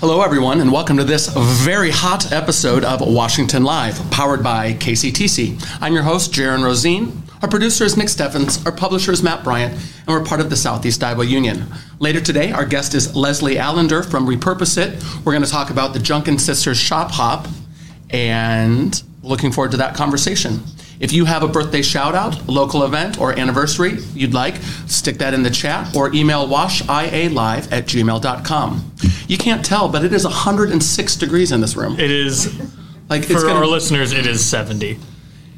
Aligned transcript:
Hello, 0.00 0.22
everyone, 0.22 0.62
and 0.62 0.72
welcome 0.72 0.96
to 0.96 1.04
this 1.04 1.28
very 1.62 1.90
hot 1.90 2.32
episode 2.32 2.84
of 2.84 3.02
Washington 3.02 3.64
Live, 3.64 4.00
powered 4.10 4.42
by 4.42 4.72
KCTC. 4.72 5.78
I'm 5.82 5.92
your 5.92 6.04
host, 6.04 6.32
Jaron 6.32 6.64
Rosien. 6.64 7.22
Our 7.42 7.50
producer 7.50 7.84
is 7.84 7.98
Nick 7.98 8.08
Steffens. 8.08 8.64
Our 8.64 8.72
publisher 8.72 9.12
is 9.12 9.22
Matt 9.22 9.44
Bryant, 9.44 9.74
and 9.74 10.08
we're 10.08 10.24
part 10.24 10.40
of 10.40 10.48
the 10.48 10.56
Southeast 10.56 11.04
Iowa 11.04 11.26
Union. 11.26 11.66
Later 11.98 12.22
today, 12.22 12.50
our 12.50 12.64
guest 12.64 12.94
is 12.94 13.14
Leslie 13.14 13.58
Allender 13.58 14.02
from 14.02 14.26
Repurpose 14.26 14.78
It. 14.78 15.04
We're 15.22 15.32
going 15.32 15.44
to 15.44 15.50
talk 15.50 15.68
about 15.68 15.92
the 15.92 15.98
Junkin 15.98 16.38
Sisters 16.38 16.78
Shop 16.78 17.10
Hop, 17.10 17.46
and 18.08 19.02
looking 19.22 19.52
forward 19.52 19.72
to 19.72 19.76
that 19.76 19.94
conversation. 19.94 20.62
If 21.00 21.12
you 21.12 21.24
have 21.24 21.42
a 21.42 21.48
birthday 21.48 21.80
shout 21.82 22.14
out, 22.14 22.46
local 22.46 22.84
event, 22.84 23.18
or 23.18 23.32
anniversary 23.38 23.98
you'd 24.14 24.34
like, 24.34 24.56
stick 24.86 25.16
that 25.18 25.32
in 25.34 25.42
the 25.42 25.50
chat 25.50 25.96
or 25.96 26.14
email 26.14 26.46
washialive 26.46 27.72
at 27.72 27.86
gmail.com. 27.86 28.92
You 29.26 29.38
can't 29.38 29.64
tell, 29.64 29.88
but 29.88 30.04
it 30.04 30.12
is 30.12 30.24
106 30.24 31.16
degrees 31.16 31.52
in 31.52 31.60
this 31.60 31.74
room. 31.76 31.98
It 31.98 32.10
is 32.10 32.54
Like 33.08 33.24
for 33.24 33.48
our 33.48 33.66
listeners. 33.66 34.12
It 34.12 34.26
is 34.26 34.44
seventy. 34.44 34.98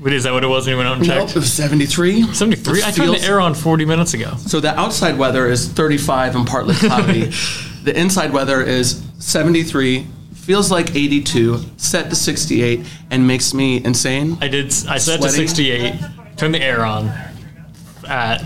Wait, 0.01 0.15
Is 0.15 0.25
that 0.25 0.33
what 0.33 0.43
it 0.43 0.48
was 0.48 0.67
when 0.67 0.73
you 0.73 0.77
went 0.79 0.89
out 0.89 0.98
and 0.98 1.07
Nope, 1.07 1.27
checked? 1.27 1.37
it 1.37 1.41
was 1.41 1.53
73. 1.53 2.33
Seventy-three. 2.34 2.79
It 2.81 2.87
I 2.87 2.91
turned 2.91 3.15
the 3.15 3.23
air 3.23 3.41
on 3.41 3.55
forty 3.55 3.84
minutes 3.84 4.15
ago. 4.15 4.34
So 4.47 4.59
the 4.61 4.75
outside 4.79 5.19
weather 5.19 5.47
is 5.47 5.69
35 5.69 6.34
and 6.37 6.47
partly 6.47 6.75
cloudy. 6.75 7.25
the 7.84 7.93
inside 7.98 8.33
weather 8.33 8.61
is 8.62 9.03
73, 9.19 10.06
feels 10.43 10.71
like 10.71 10.95
82, 10.95 11.59
set 11.77 12.11
to 12.11 12.17
68, 12.17 12.81
and 13.11 13.27
makes 13.27 13.55
me 13.55 13.83
insane. 13.85 14.37
I 14.41 14.49
did. 14.49 14.67
I 14.89 14.99
set 14.99 15.21
to 15.21 15.29
Sweaty? 15.29 15.37
sixty-eight. 15.37 15.95
Turn 16.37 16.53
the 16.53 16.61
air 16.63 16.85
on 16.85 17.11
at 18.09 18.43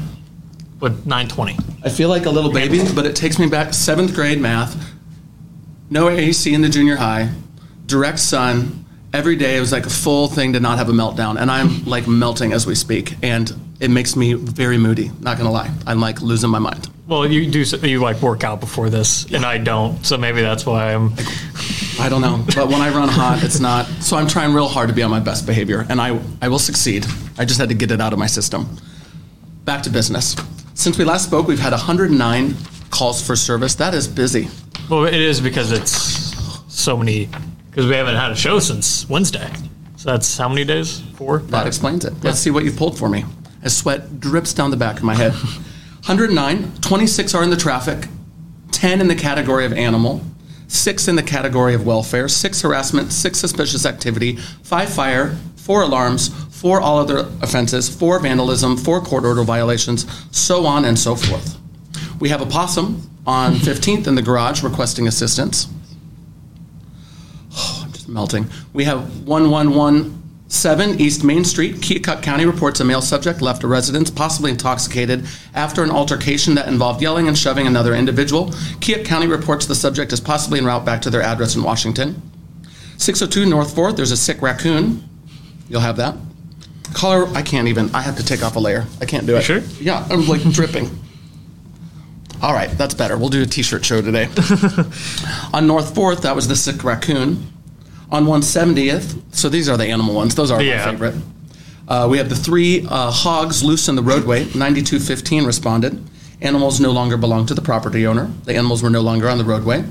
what 0.79 1.07
nine 1.07 1.29
twenty. 1.29 1.57
I 1.83 1.89
feel 1.89 2.09
like 2.09 2.27
a 2.27 2.31
little 2.31 2.53
baby, 2.53 2.83
but 2.95 3.07
it 3.07 3.17
takes 3.17 3.39
me 3.39 3.49
back 3.49 3.73
seventh 3.75 4.15
grade 4.15 4.41
math. 4.41 4.77
No 5.89 6.09
AC 6.09 6.53
in 6.53 6.61
the 6.63 6.69
junior 6.69 6.97
high, 6.97 7.31
direct 7.87 8.19
sun. 8.19 8.85
Every 9.13 9.37
day 9.37 9.57
it 9.57 9.61
was 9.61 9.73
like 9.73 9.87
a 9.87 9.91
full 9.91 10.27
thing 10.29 10.53
to 10.55 10.61
not 10.61 10.79
have 10.79 10.89
a 10.89 10.93
meltdown, 10.93 11.41
and 11.41 11.51
I'm 11.51 11.85
like 11.85 12.07
melting 12.07 12.53
as 12.53 12.67
we 12.67 12.75
speak, 12.75 13.15
and 13.23 13.51
it 13.81 13.91
makes 13.91 14.17
me 14.17 14.35
very 14.35 14.79
moody. 14.79 15.11
Not 15.21 15.37
gonna 15.39 15.51
lie, 15.53 15.71
I'm 15.87 16.01
like 16.01 16.21
losing 16.23 16.51
my 16.51 16.59
mind. 16.59 16.89
Well, 17.07 17.25
you 17.27 17.49
do. 17.51 17.61
You 17.87 18.01
like 18.01 18.21
work 18.21 18.43
out 18.43 18.59
before 18.61 18.91
this, 18.91 19.27
and 19.33 19.45
I 19.47 19.59
don't. 19.59 20.05
So 20.05 20.17
maybe 20.19 20.43
that's 20.43 20.67
why 20.67 20.93
I'm. 20.95 21.13
I 22.01 22.09
don't 22.09 22.21
know, 22.21 22.45
but 22.55 22.69
when 22.69 22.81
I 22.83 22.91
run 22.91 23.09
hot, 23.09 23.43
it's 23.45 23.61
not. 23.61 23.87
So 24.03 24.17
I'm 24.17 24.27
trying 24.27 24.53
real 24.53 24.69
hard 24.69 24.89
to 24.89 24.95
be 24.95 25.03
on 25.03 25.11
my 25.11 25.21
best 25.21 25.47
behavior, 25.47 25.87
and 25.89 26.01
I 26.01 26.19
I 26.43 26.49
will 26.49 26.59
succeed. 26.59 27.07
I 27.39 27.45
just 27.45 27.61
had 27.61 27.69
to 27.69 27.75
get 27.77 27.91
it 27.91 28.01
out 28.01 28.13
of 28.13 28.19
my 28.19 28.27
system. 28.27 28.77
Back 29.65 29.83
to 29.85 29.91
business. 29.91 30.35
Since 30.75 30.99
we 30.99 31.05
last 31.05 31.25
spoke, 31.27 31.47
we've 31.47 31.59
had 31.59 31.73
109 31.73 32.55
calls 32.91 33.25
for 33.27 33.35
service. 33.37 33.75
That 33.77 33.95
is 33.95 34.07
busy. 34.09 34.49
Well, 34.91 35.05
it 35.05 35.15
is 35.15 35.41
because 35.41 35.73
it's 35.73 35.93
so 36.69 36.97
many. 36.97 37.29
Because 37.71 37.87
we 37.87 37.95
haven't 37.95 38.17
had 38.17 38.31
a 38.33 38.37
show 38.37 38.59
since 38.59 39.09
Wednesday. 39.09 39.51
So 39.97 40.11
that's 40.11 40.37
how 40.37 40.49
many 40.49 40.65
days? 40.65 41.01
Four. 41.15 41.39
That 41.39 41.51
Five? 41.51 41.67
explains 41.67 42.05
it. 42.05 42.13
Let's 42.23 42.39
see 42.39 42.51
what 42.51 42.65
you 42.65 42.73
pulled 42.73 42.99
for 42.99 43.09
me. 43.09 43.25
As 43.67 43.77
sweat 43.77 44.21
drips 44.21 44.55
down 44.55 44.71
the 44.71 44.77
back 44.77 44.99
of 44.99 45.03
my 45.03 45.17
head. 45.17 45.33
109, 46.07 46.73
26 46.83 47.35
are 47.35 47.43
in 47.43 47.51
the 47.51 47.57
traffic, 47.57 48.07
10 48.71 49.01
in 49.01 49.09
the 49.09 49.15
category 49.17 49.67
of 49.67 49.73
animal, 49.73 50.23
6 50.69 51.09
in 51.09 51.17
the 51.17 51.23
category 51.25 51.75
of 51.75 51.85
welfare, 51.85 52.29
6 52.29 52.61
harassment, 52.63 53.13
6 53.13 53.37
suspicious 53.37 53.85
activity, 53.85 54.37
5 54.37 54.89
fire, 54.89 55.37
4 55.57 55.83
alarms, 55.83 56.29
4 56.55 56.81
all 56.81 57.01
other 57.01 57.27
offenses, 57.43 57.89
4 57.89 58.21
vandalism, 58.21 58.77
4 58.77 59.01
court 59.01 59.25
order 59.25 59.43
violations, 59.43 60.07
so 60.31 60.65
on 60.65 60.85
and 60.85 60.97
so 60.97 61.17
forth. 61.17 61.59
We 62.21 62.29
have 62.29 62.41
a 62.41 62.47
possum 62.47 63.11
on 63.27 63.55
15th 63.57 64.07
in 64.07 64.15
the 64.15 64.23
garage 64.23 64.63
requesting 64.63 65.09
assistance. 65.09 65.67
Oh, 67.59 67.83
I'm 67.85 67.91
just 67.93 68.07
melting. 68.07 68.47
We 68.75 68.85
have 68.85 69.27
1117 70.47 71.05
East 71.05 71.25
Main 71.25 71.45
Street. 71.45 71.75
Keokuk 71.77 72.23
County 72.23 72.47
reports 72.47 72.79
a 72.79 72.85
male 72.85 73.03
subject 73.03 73.43
left 73.43 73.65
a 73.65 73.67
residence, 73.67 74.11
possibly 74.11 74.53
intoxicated, 74.53 75.27
after 75.55 75.83
an 75.83 75.91
altercation 75.91 76.55
that 76.55 76.69
involved 76.69 77.03
yelling 77.03 77.27
and 77.27 77.37
shoving 77.37 77.67
another 77.67 77.97
individual. 77.97 78.47
Keokuk 78.79 79.05
County 79.05 79.27
reports 79.27 79.67
the 79.67 79.75
subject 79.75 80.13
is 80.13 80.21
possibly 80.21 80.61
en 80.61 80.65
route 80.65 80.85
back 80.85 81.03
to 81.03 81.11
their 81.11 81.21
address 81.21 81.57
in 81.57 81.65
Washington. 81.65 82.23
602 82.97 83.51
North 83.51 83.75
4th, 83.75 83.97
there's 83.97 84.13
a 84.13 84.17
sick 84.17 84.41
raccoon. 84.41 85.03
You'll 85.69 85.81
have 85.81 85.97
that. 85.97 86.15
Color, 86.95 87.27
I 87.35 87.43
can't 87.43 87.67
even. 87.67 87.93
I 87.93 88.03
have 88.03 88.17
to 88.19 88.25
take 88.25 88.45
off 88.45 88.55
a 88.55 88.61
layer. 88.61 88.87
I 89.01 89.05
can't 89.05 89.27
do 89.27 89.37
it. 89.37 89.43
sure? 89.43 89.59
Yeah, 89.81 90.07
I'm 90.09 90.29
like 90.29 90.43
dripping. 90.53 90.89
All 92.41 92.53
right, 92.53 92.71
that's 92.71 92.95
better. 92.95 93.19
We'll 93.19 93.31
do 93.31 93.43
a 93.43 93.47
t-shirt 93.47 93.85
show 93.85 94.01
today. 94.01 94.27
On 95.53 95.67
North 95.67 95.93
4th, 95.93 96.23
that 96.23 96.37
was 96.37 96.47
the 96.47 96.55
sick 96.55 96.85
raccoon. 96.85 97.53
On 98.11 98.25
170th, 98.25 99.21
so 99.35 99.49
these 99.49 99.69
are 99.69 99.77
the 99.77 99.87
animal 99.87 100.15
ones. 100.15 100.35
Those 100.35 100.51
are 100.51 100.63
Yeah. 100.63 100.85
my 100.85 100.93
favorite. 100.93 101.15
Uh, 101.89 102.07
we 102.11 102.19
have 102.19 102.29
the 102.29 102.37
three 102.37 102.87
uh, 102.89 103.11
hogs 103.11 103.63
loose 103.65 103.89
in 103.89 103.97
the 103.97 104.03
roadway. 104.03 104.41
9215 104.55 105.45
responded. 105.45 106.03
Animals 106.41 106.81
no 106.81 106.91
longer 106.93 107.17
belong 107.17 107.47
to 107.47 107.55
the 107.55 107.63
property 107.63 108.07
owner. 108.07 108.31
The 108.45 108.55
animals 108.57 108.83
were 108.83 108.91
no 108.91 109.01
longer 109.01 109.29
on 109.29 109.39
the 109.39 109.45
roadway. 109.45 109.85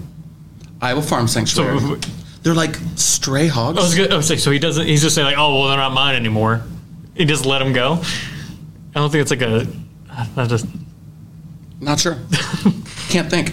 Iowa 0.82 1.02
Farm 1.02 1.28
Sanctuary. 1.28 1.80
So- 1.80 1.98
They're 2.44 2.54
like 2.54 2.78
stray 2.96 3.48
hogs. 3.48 3.80
I 3.80 3.82
was 3.82 3.96
gonna 3.96 4.14
I 4.14 4.18
was 4.18 4.30
like, 4.30 4.40
so 4.40 4.52
he 4.52 4.60
doesn't. 4.60 4.86
He's 4.86 5.02
just 5.02 5.16
saying 5.16 5.26
like, 5.26 5.38
oh 5.38 5.58
well, 5.60 5.68
they're 5.70 5.78
not 5.78 5.94
mine 5.94 6.16
anymore. 6.16 6.62
He 7.16 7.26
just 7.26 7.46
let 7.46 7.60
them 7.60 7.74
go. 7.74 7.94
I 8.94 9.00
don't 9.00 9.10
think 9.10 9.22
it's 9.24 9.32
like 9.32 9.42
a. 9.42 9.66
I 10.38 10.46
just 10.46 10.68
Not 11.82 12.00
sure. 12.00 12.18
Can't 13.10 13.30
think. 13.30 13.52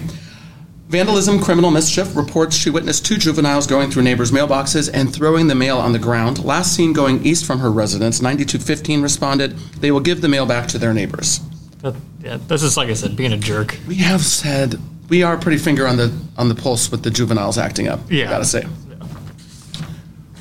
Vandalism, 0.92 1.40
criminal 1.40 1.70
mischief 1.70 2.14
reports 2.14 2.54
she 2.54 2.68
witnessed 2.68 3.06
two 3.06 3.16
juveniles 3.16 3.66
going 3.66 3.90
through 3.90 4.02
neighbors' 4.02 4.30
mailboxes 4.30 4.90
and 4.92 5.10
throwing 5.10 5.46
the 5.46 5.54
mail 5.54 5.78
on 5.78 5.94
the 5.94 5.98
ground. 5.98 6.44
Last 6.44 6.76
seen 6.76 6.92
going 6.92 7.24
east 7.24 7.46
from 7.46 7.60
her 7.60 7.72
residence. 7.72 8.20
9215 8.20 9.00
responded. 9.00 9.56
They 9.80 9.90
will 9.90 10.00
give 10.00 10.20
the 10.20 10.28
mail 10.28 10.44
back 10.44 10.68
to 10.68 10.78
their 10.78 10.92
neighbors. 10.92 11.40
that, 11.80 11.94
yeah. 12.20 12.36
This 12.46 12.62
is 12.62 12.76
like 12.76 12.90
I 12.90 12.92
said, 12.92 13.16
being 13.16 13.32
a 13.32 13.38
jerk. 13.38 13.78
We 13.88 13.94
have 13.94 14.20
said 14.20 14.78
we 15.08 15.22
are 15.22 15.38
pretty 15.38 15.56
finger 15.56 15.86
on 15.86 15.96
the 15.96 16.12
on 16.36 16.50
the 16.50 16.54
pulse 16.54 16.90
with 16.90 17.02
the 17.02 17.10
juveniles 17.10 17.56
acting 17.56 17.88
up. 17.88 18.00
Yeah. 18.10 18.28
gotta 18.28 18.44
say. 18.44 18.66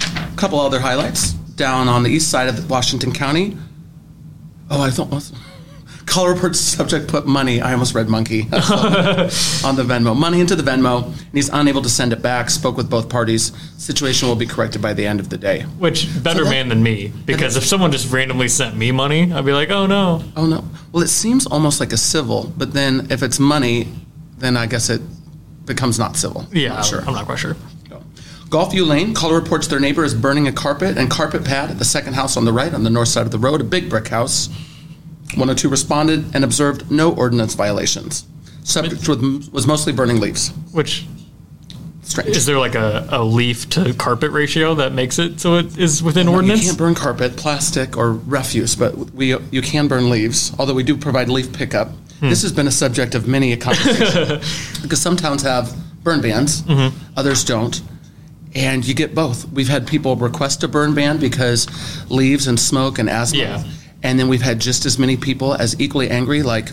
A 0.01 0.35
couple 0.35 0.59
other 0.59 0.81
highlights 0.81 1.31
down 1.31 1.87
on 1.87 2.03
the 2.03 2.09
east 2.09 2.29
side 2.29 2.49
of 2.49 2.69
Washington 2.69 3.13
County. 3.13 3.57
Oh, 4.69 4.81
I 4.81 4.89
thought 4.89 5.09
call 6.11 6.27
report 6.27 6.55
subject 6.55 7.07
put 7.07 7.25
money. 7.25 7.61
I 7.61 7.71
almost 7.71 7.95
read 7.95 8.09
monkey 8.09 8.41
on 8.51 9.75
the 9.75 9.83
Venmo. 9.87 10.15
Money 10.15 10.41
into 10.41 10.55
the 10.55 10.63
Venmo, 10.63 11.05
and 11.05 11.15
he's 11.33 11.49
unable 11.49 11.81
to 11.81 11.89
send 11.89 12.11
it 12.13 12.21
back. 12.21 12.49
Spoke 12.49 12.75
with 12.77 12.89
both 12.89 13.07
parties. 13.09 13.51
Situation 13.77 14.27
will 14.27 14.35
be 14.35 14.45
corrected 14.45 14.81
by 14.81 14.93
the 14.93 15.07
end 15.07 15.19
of 15.19 15.29
the 15.29 15.37
day. 15.37 15.61
Which 15.79 16.07
better 16.23 16.43
that- 16.43 16.49
man 16.49 16.69
than 16.69 16.83
me? 16.83 17.11
Because 17.25 17.55
if 17.55 17.63
someone 17.65 17.91
just 17.91 18.11
randomly 18.11 18.49
sent 18.49 18.75
me 18.75 18.91
money, 18.91 19.31
I'd 19.31 19.45
be 19.45 19.53
like, 19.53 19.69
oh 19.71 19.85
no. 19.87 20.21
Oh 20.35 20.45
no. 20.45 20.63
Well, 20.91 21.01
it 21.01 21.07
seems 21.07 21.47
almost 21.47 21.79
like 21.79 21.93
a 21.93 21.97
civil, 21.97 22.51
but 22.57 22.73
then 22.73 23.07
if 23.09 23.23
it's 23.23 23.39
money, 23.39 23.87
then 24.37 24.57
I 24.57 24.65
guess 24.65 24.89
it 24.89 25.01
becomes 25.65 25.97
not 25.97 26.17
civil. 26.17 26.45
Yeah, 26.51 26.69
Not 26.69 26.85
sure. 26.85 27.01
I'm 27.01 27.13
not 27.13 27.25
quite 27.25 27.39
sure. 27.39 27.55
Golfview 28.49 28.85
Lane, 28.85 29.13
caller 29.13 29.35
reports 29.39 29.67
their 29.67 29.79
neighbor 29.79 30.03
is 30.03 30.13
burning 30.13 30.45
a 30.45 30.51
carpet 30.51 30.97
and 30.97 31.09
carpet 31.09 31.45
pad 31.45 31.71
at 31.71 31.79
the 31.79 31.85
second 31.85 32.15
house 32.15 32.35
on 32.35 32.43
the 32.43 32.51
right 32.51 32.73
on 32.73 32.83
the 32.83 32.89
north 32.89 33.07
side 33.07 33.25
of 33.25 33.31
the 33.31 33.37
road, 33.39 33.61
a 33.61 33.63
big 33.63 33.89
brick 33.89 34.09
house. 34.09 34.49
102 35.33 35.69
responded 35.69 36.25
and 36.35 36.43
observed 36.43 36.89
no 36.91 37.13
ordinance 37.13 37.53
violations. 37.55 38.25
Subject 38.63 39.07
was, 39.07 39.49
was 39.51 39.65
mostly 39.67 39.93
burning 39.93 40.19
leaves. 40.19 40.49
Which 40.71 41.05
Strange. 42.03 42.35
is 42.35 42.45
there 42.45 42.59
like 42.59 42.75
a, 42.75 43.07
a 43.09 43.23
leaf 43.23 43.69
to 43.71 43.93
carpet 43.93 44.31
ratio 44.31 44.75
that 44.75 44.91
makes 44.93 45.17
it 45.19 45.39
so 45.39 45.55
it 45.55 45.77
is 45.77 46.03
within 46.03 46.27
ordinance? 46.27 46.61
You 46.63 46.67
can't 46.69 46.77
burn 46.77 46.95
carpet, 46.95 47.37
plastic, 47.37 47.97
or 47.97 48.13
refuse, 48.13 48.75
but 48.75 48.95
we 49.11 49.35
you 49.51 49.61
can 49.61 49.87
burn 49.87 50.09
leaves. 50.09 50.53
Although 50.59 50.73
we 50.73 50.83
do 50.83 50.97
provide 50.97 51.29
leaf 51.29 51.53
pickup. 51.53 51.89
Hmm. 52.19 52.29
This 52.29 52.41
has 52.43 52.51
been 52.51 52.67
a 52.67 52.71
subject 52.71 53.15
of 53.15 53.27
many 53.27 53.51
a 53.53 53.57
conversation 53.57 54.39
because 54.81 55.01
some 55.01 55.15
towns 55.15 55.41
have 55.43 55.73
burn 56.03 56.21
bans, 56.21 56.61
Mm-hmm. 56.63 56.95
others 57.17 57.43
don't, 57.45 57.81
and 58.53 58.85
you 58.85 58.93
get 58.93 59.15
both. 59.15 59.47
We've 59.51 59.69
had 59.69 59.87
people 59.87 60.15
request 60.15 60.63
a 60.63 60.67
burn 60.67 60.93
ban 60.93 61.17
because 61.19 61.67
leaves 62.09 62.45
and 62.47 62.59
smoke 62.59 62.99
and 62.99 63.09
asthma, 63.09 63.39
Yeah. 63.39 63.63
And 64.03 64.19
then 64.19 64.27
we've 64.27 64.41
had 64.41 64.59
just 64.59 64.85
as 64.85 64.97
many 64.97 65.17
people 65.17 65.53
as 65.53 65.79
equally 65.79 66.09
angry, 66.09 66.43
like 66.43 66.69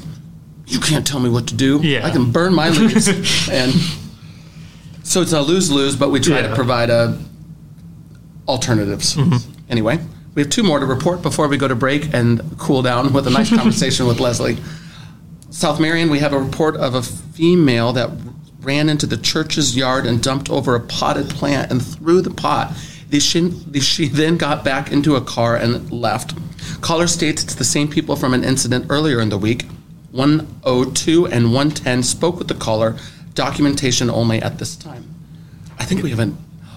you 0.67 0.81
can't 0.81 1.07
tell 1.07 1.21
me 1.21 1.31
what 1.31 1.49
to 1.49 1.55
do. 1.55 1.81
Yeah. 1.83 2.07
I 2.07 2.11
can 2.11 2.31
burn 2.31 2.55
my 2.55 2.69
leaves, 2.71 3.09
and 3.51 3.73
so 5.03 5.23
it's 5.23 5.33
a 5.33 5.41
lose 5.41 5.71
lose. 5.71 5.97
But 5.97 6.11
we 6.11 6.21
try 6.21 6.43
to 6.43 6.55
provide 6.55 6.91
a 6.91 7.19
alternatives. 8.47 9.17
Mm-hmm. 9.17 9.53
Anyway, 9.71 9.99
we 10.35 10.43
have 10.43 10.51
two 10.51 10.63
more 10.63 10.79
to 10.79 10.87
report 10.87 11.23
before 11.23 11.49
we 11.49 11.57
go 11.57 11.69
to 11.69 11.75
break 11.75 12.13
and 12.15 12.41
cool 12.59 12.83
down 12.83 13.13
with 13.13 13.27
a 13.27 13.31
nice 13.31 13.51
conversation 13.55 14.07
with 14.07 14.21
Leslie. 14.21 14.57
South 15.51 15.81
Marion, 15.81 16.11
we 16.11 16.19
have 16.19 16.33
a 16.33 16.39
report 16.39 16.77
of 16.77 16.95
a 16.95 17.03
female 17.03 17.93
that 17.95 18.11
ran 18.61 18.89
into 18.89 19.07
the 19.07 19.17
church's 19.17 19.77
yard 19.77 20.07
and 20.07 20.23
dumped 20.23 20.51
over 20.51 20.75
a 20.75 20.81
potted 20.81 21.29
plant 21.31 21.71
and 21.71 21.85
threw 21.85 22.21
the 22.21 22.31
pot. 22.31 22.73
She, 23.10 23.50
she 23.81 24.08
then 24.12 24.37
got 24.37 24.64
back 24.64 24.93
into 24.93 25.16
a 25.16 25.20
car 25.20 25.56
and 25.56 25.90
left. 25.90 26.34
Caller 26.81 27.06
states 27.06 27.43
it's 27.43 27.55
the 27.55 27.64
same 27.64 27.88
people 27.88 28.16
from 28.16 28.34
an 28.34 28.44
incident 28.44 28.87
earlier 28.88 29.20
in 29.20 29.28
the 29.28 29.38
week. 29.38 29.66
102 30.12 31.26
and 31.26 31.52
110 31.52 32.02
spoke 32.02 32.38
with 32.38 32.49
the 32.49 32.55
caller, 32.55 32.96
documentation 33.34 34.08
only 34.10 34.40
at 34.40 34.58
this 34.58 34.75
time. 34.76 35.14
I 35.78 35.84
think 35.84 36.02
we 36.02 36.10
haven't. 36.10 36.37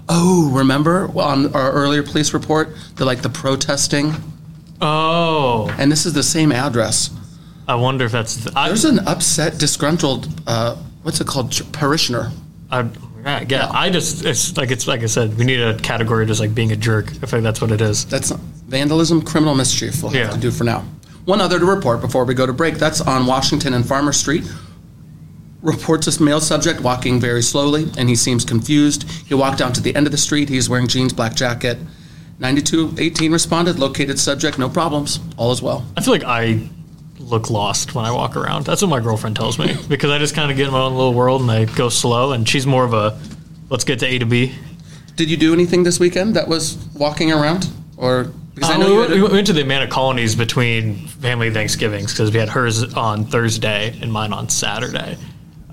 Oh, 0.10 0.50
remember 0.52 1.10
on 1.18 1.54
our 1.56 1.72
earlier 1.72 2.04
police 2.04 2.34
report, 2.34 2.76
the 2.96 3.06
like 3.06 3.22
the 3.22 3.30
protesting, 3.30 4.14
Oh, 4.82 5.74
and 5.78 5.92
this 5.92 6.06
is 6.08 6.14
the 6.14 6.24
same 6.24 6.52
address. 6.52 7.12
I 7.68 7.76
wonder 7.76 8.06
if 8.06 8.12
that's. 8.12 8.36
The, 8.38 8.58
I, 8.58 8.68
There's 8.68 8.86
an 8.86 9.00
upset, 9.08 9.60
disgruntled, 9.60 10.28
uh, 10.48 10.76
what's 11.04 11.22
it 11.22 11.28
called, 11.28 11.52
parishioner. 11.72 12.32
I, 12.72 12.90
yeah, 13.24 13.46
yeah, 13.48 13.70
I 13.72 13.90
just 13.90 14.26
it's 14.26 14.58
like 14.58 14.72
it's 14.72 14.88
like 14.88 15.02
I 15.02 15.06
said, 15.08 15.38
we 15.38 15.46
need 15.46 15.60
a 15.62 15.78
category 15.80 16.26
just 16.26 16.40
like 16.40 16.54
being 16.56 16.72
a 16.72 16.76
jerk. 16.76 17.08
I 17.22 17.26
think 17.28 17.44
that's 17.44 17.62
what 17.62 17.72
it 17.72 17.82
is. 17.82 18.06
That's 18.06 18.32
vandalism, 18.32 19.22
criminal 19.22 19.56
mischief. 19.56 20.02
We'll 20.02 20.12
have 20.12 20.28
Yeah. 20.28 20.34
to 20.34 20.40
do 20.40 20.52
for 20.52 20.64
now. 20.64 20.84
One 21.26 21.40
other 21.42 21.60
to 21.60 21.66
report 21.66 22.02
before 22.02 22.26
we 22.26 22.34
go 22.34 22.46
to 22.46 22.54
break. 22.54 22.76
That's 22.76 23.00
on 23.02 23.26
Washington 23.28 23.74
and 23.74 23.86
Farmer 23.86 24.12
Street. 24.14 24.44
Reports 25.62 26.08
this 26.08 26.20
male 26.20 26.40
subject 26.42 26.82
walking 26.82 27.20
very 27.20 27.44
slowly, 27.44 27.88
and 27.96 28.10
he 28.10 28.16
seems 28.16 28.44
confused. 28.44 29.04
He 29.28 29.36
walked 29.36 29.60
down 29.60 29.74
to 29.74 29.82
the 29.82 29.96
end 29.96 30.08
of 30.08 30.12
the 30.12 30.18
street. 30.18 30.50
He's 30.50 30.68
wearing 30.68 30.88
jeans, 30.88 31.14
black 31.14 31.36
jacket. 31.36 31.78
9218 32.40 33.32
responded, 33.32 33.78
located 33.78 34.18
subject, 34.20 34.58
no 34.58 34.68
problems, 34.68 35.20
all 35.38 35.52
is 35.52 35.62
well. 35.62 35.86
I 35.96 36.02
feel 36.02 36.14
like 36.14 36.24
I 36.24 36.68
look 37.22 37.50
lost 37.50 37.96
when 37.96 38.06
I 38.06 38.12
walk 38.12 38.36
around. 38.36 38.66
That's 38.66 38.82
what 38.82 38.90
my 38.90 39.00
girlfriend 39.00 39.36
tells 39.36 39.58
me 39.60 39.76
because 39.88 40.12
I 40.12 40.18
just 40.20 40.36
kind 40.36 40.52
of 40.52 40.58
get 40.58 40.68
in 40.68 40.74
my 40.74 40.80
own 40.82 40.94
little 40.96 41.14
world 41.14 41.42
and 41.42 41.52
I 41.52 41.66
go 41.66 41.90
slow. 41.90 42.32
And 42.34 42.48
she's 42.48 42.66
more 42.68 42.84
of 42.84 42.94
a 42.94 43.20
let's 43.70 43.84
get 43.84 44.00
to 44.00 44.06
A 44.08 44.20
to 44.20 44.26
B. 44.26 44.54
Did 45.16 45.30
you 45.30 45.38
do 45.38 45.54
anything 45.54 45.84
this 45.84 46.00
weekend 46.00 46.36
that 46.36 46.48
was 46.48 46.78
walking 46.96 47.32
around? 47.32 47.70
Or, 47.98 48.32
because 48.56 48.70
I 48.72 48.76
Uh, 48.76 48.78
know 48.80 48.90
we, 48.94 48.98
went, 49.00 49.10
had 49.12 49.22
we 49.22 49.30
went 49.30 49.48
to 49.48 49.54
the 49.54 49.62
Amana 49.62 49.88
Colonies 49.88 50.36
between 50.36 51.08
family 51.08 51.52
Thanksgivings 51.52 52.12
because 52.12 52.32
we 52.32 52.40
had 52.40 52.50
hers 52.50 52.94
on 52.96 53.26
Thursday 53.26 53.96
and 54.02 54.12
mine 54.12 54.34
on 54.34 54.50
Saturday. 54.50 55.18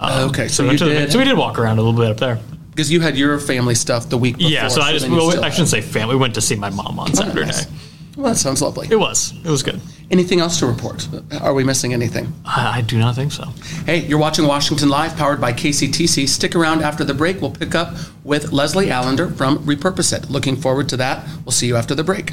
Um, 0.00 0.28
okay, 0.30 0.48
so 0.48 0.62
we 0.62 0.66
you 0.66 0.70
went 0.72 0.78
the- 0.80 0.86
did, 0.86 1.12
so 1.12 1.18
we 1.18 1.24
did 1.24 1.36
walk 1.36 1.58
around 1.58 1.78
a 1.78 1.82
little 1.82 1.98
bit 1.98 2.10
up 2.10 2.18
there. 2.18 2.38
because 2.70 2.92
you 2.92 3.00
had 3.00 3.16
your 3.16 3.38
family 3.40 3.74
stuff 3.74 4.08
the 4.10 4.18
week 4.18 4.36
before. 4.36 4.50
Yeah, 4.52 4.68
so 4.68 4.80
I 4.82 4.92
just 4.92 5.08
well, 5.08 5.42
I 5.44 5.50
shouldn't 5.50 5.68
say 5.70 5.80
family. 5.80 6.14
We 6.14 6.20
went 6.20 6.34
to 6.34 6.40
see 6.40 6.54
my 6.56 6.70
mom 6.70 6.98
on 7.00 7.12
Saturday. 7.14 7.46
nice. 7.46 7.66
Well, 8.16 8.26
that 8.32 8.36
sounds 8.38 8.60
lovely. 8.62 8.88
It 8.90 8.96
was. 8.96 9.32
It 9.44 9.50
was 9.50 9.62
good. 9.62 9.80
Anything 10.10 10.40
else 10.40 10.58
to 10.60 10.66
report? 10.66 11.06
Are 11.42 11.52
we 11.52 11.64
missing 11.64 11.92
anything? 11.92 12.32
I, 12.46 12.78
I 12.78 12.80
do 12.80 12.98
not 12.98 13.14
think 13.14 13.30
so. 13.30 13.44
Hey, 13.84 14.06
you're 14.06 14.18
watching 14.18 14.46
Washington 14.46 14.88
Live, 14.88 15.14
powered 15.16 15.38
by 15.38 15.52
KCTC. 15.52 16.26
Stick 16.26 16.56
around 16.56 16.80
after 16.82 17.04
the 17.04 17.12
break. 17.12 17.42
We'll 17.42 17.50
pick 17.50 17.74
up 17.74 17.94
with 18.24 18.50
Leslie 18.50 18.88
Allender 18.88 19.28
from 19.28 19.58
Repurpose 19.66 20.16
It. 20.16 20.30
Looking 20.30 20.56
forward 20.56 20.88
to 20.90 20.96
that. 20.96 21.28
We'll 21.44 21.52
see 21.52 21.66
you 21.66 21.76
after 21.76 21.94
the 21.94 22.04
break. 22.04 22.32